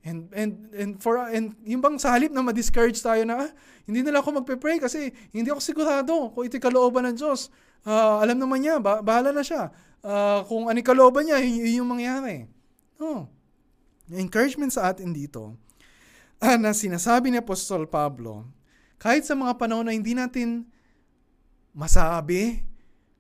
[0.04, 3.52] And, and, and, for, and yung bang sa halip na ma-discourage tayo na, ah,
[3.88, 7.48] hindi na ako magpe-pray kasi hindi ako sigurado kung ito'y kalooban ng Diyos.
[7.88, 9.72] Uh, alam naman niya, ba- bahala na siya.
[10.04, 12.52] Uh, kung ano kalooban niya, yun, yun yung mangyari.
[13.00, 13.32] No.
[14.12, 15.56] Encouragement sa atin dito,
[16.44, 18.44] uh, na sinasabi ni Apostol Pablo,
[19.00, 20.68] kahit sa mga panahon na hindi natin
[21.72, 22.60] masabi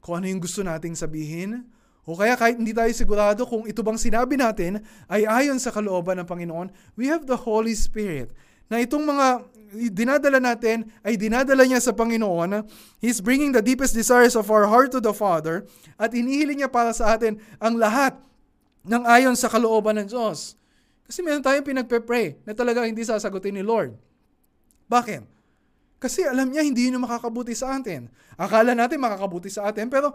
[0.03, 1.63] kung ano yung gusto nating sabihin,
[2.03, 6.19] o kaya kahit hindi tayo sigurado kung ito bang sinabi natin ay ayon sa kalooban
[6.19, 6.67] ng Panginoon,
[6.99, 8.35] we have the Holy Spirit
[8.67, 9.47] na itong mga
[9.87, 12.67] dinadala natin ay dinadala niya sa Panginoon.
[12.99, 15.63] He's bringing the deepest desires of our heart to the Father
[15.95, 18.19] at inihiling niya para sa atin ang lahat
[18.83, 20.59] ng ayon sa kalooban ng Diyos.
[21.07, 23.95] Kasi meron tayong pinagpe-pray na talaga hindi sasagutin ni Lord.
[24.91, 25.32] Bakit?
[26.03, 28.11] Kasi alam niya hindi yun makakabuti sa atin.
[28.35, 30.11] Akala natin makakabuti sa atin, pero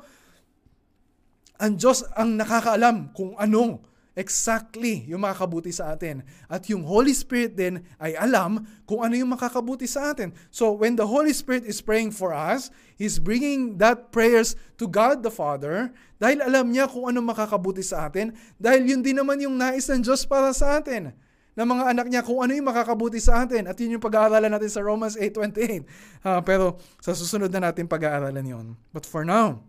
[1.56, 3.80] ang Diyos ang nakakaalam kung ano
[4.12, 6.20] exactly yung makakabuti sa atin.
[6.44, 10.36] At yung Holy Spirit din ay alam kung ano yung makakabuti sa atin.
[10.52, 12.68] So when the Holy Spirit is praying for us,
[13.00, 18.12] He's bringing that prayers to God the Father dahil alam niya kung ano makakabuti sa
[18.12, 21.16] atin dahil yun din naman yung nais ng Diyos para sa atin
[21.58, 23.66] ng mga anak niya kung ano yung makakabuti sa atin.
[23.66, 25.82] At yun yung pag-aaralan natin sa Romans 8.28.
[26.22, 28.66] Uh, pero sa susunod na natin pag-aaralan yon.
[28.94, 29.66] But for now,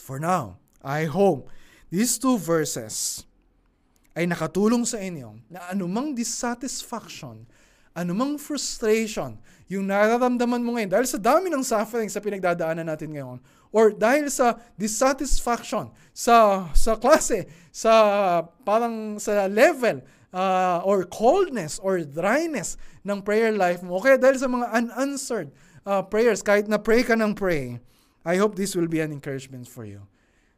[0.00, 1.52] for now, I hope
[1.92, 3.28] these two verses
[4.16, 7.44] ay nakatulong sa inyo na anumang dissatisfaction,
[7.92, 9.36] anumang frustration,
[9.68, 13.36] yung nararamdaman mo ngayon dahil sa dami ng suffering sa pinagdadaanan natin ngayon,
[13.68, 17.92] or dahil sa dissatisfaction sa sa klase, sa
[18.64, 20.00] parang sa level
[20.32, 25.50] uh, or coldness or dryness ng prayer life mo, kaya dahil sa mga unanswered
[25.86, 27.78] uh, prayers, kahit na pray ka ng pray,
[28.26, 30.06] I hope this will be an encouragement for you.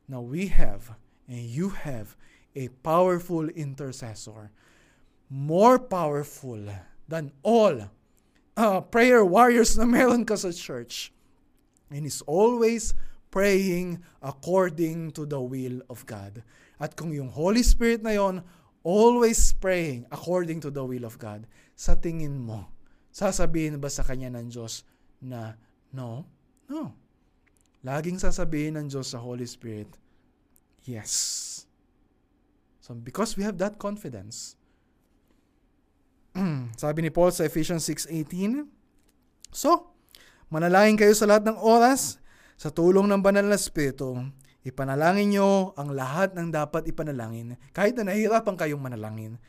[0.08, 0.96] Now we have
[1.28, 2.16] and you have
[2.56, 4.50] a powerful intercessor.
[5.28, 6.64] More powerful
[7.04, 7.92] than all
[8.56, 11.12] uh, prayer warriors na meron ka sa church.
[11.92, 12.96] And is always
[13.28, 16.40] praying according to the will of God.
[16.80, 18.40] At kung yung Holy Spirit na yon,
[18.88, 21.44] always praying according to the will of God,
[21.76, 22.72] sa tingin mo,
[23.12, 24.88] sasabihin ba sa kanya ng Diyos
[25.20, 25.60] na
[25.92, 26.24] no?
[26.72, 26.96] No.
[27.84, 29.92] Laging sasabihin ng Diyos sa Holy Spirit,
[30.88, 31.12] yes.
[32.80, 34.56] So because we have that confidence,
[36.80, 38.64] sabi ni Paul sa Ephesians 6.18,
[39.52, 39.92] So,
[40.52, 42.20] manalangin kayo sa lahat ng oras,
[42.58, 44.18] sa tulong ng banal na Espiritu,
[44.68, 49.40] ipanalangin nyo ang lahat ng dapat ipanalangin, kahit na nahihirapan kayong manalangin.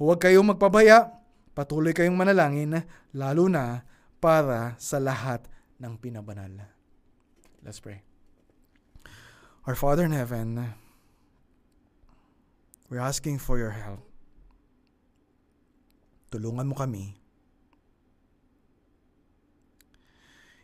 [0.00, 1.12] Huwag kayong magpabaya,
[1.52, 3.84] patuloy kayong manalangin, lalo na
[4.16, 5.44] para sa lahat
[5.76, 6.72] ng pinabanal.
[7.60, 8.00] Let's pray.
[9.68, 10.74] Our Father in heaven,
[12.90, 14.02] we're asking for your help.
[16.32, 17.20] Tulungan mo kami.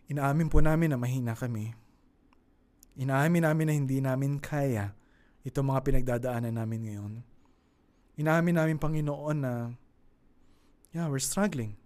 [0.09, 1.77] Inaamin po namin na mahina kami.
[2.99, 4.93] Inaamin namin na hindi namin kaya
[5.47, 7.13] itong mga pinagdadaanan namin ngayon.
[8.19, 9.53] Inaamin namin, Panginoon, na
[10.91, 11.79] yeah, we're struggling.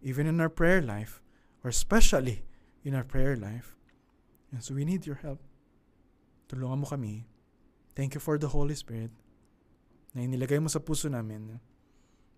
[0.00, 1.20] Even in our prayer life,
[1.60, 2.44] or especially
[2.84, 3.76] in our prayer life.
[4.52, 5.40] And so we need your help.
[6.48, 7.28] Tulungan mo kami.
[7.92, 9.12] Thank you for the Holy Spirit
[10.16, 11.60] na inilagay mo sa puso namin.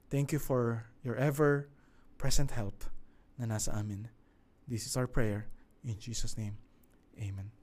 [0.08, 1.68] Thank you for your ever
[2.18, 2.86] present help
[3.38, 4.08] na nasa amin.
[4.66, 5.50] This is our prayer.
[5.86, 6.58] In Jesus' name,
[7.20, 7.55] Amen.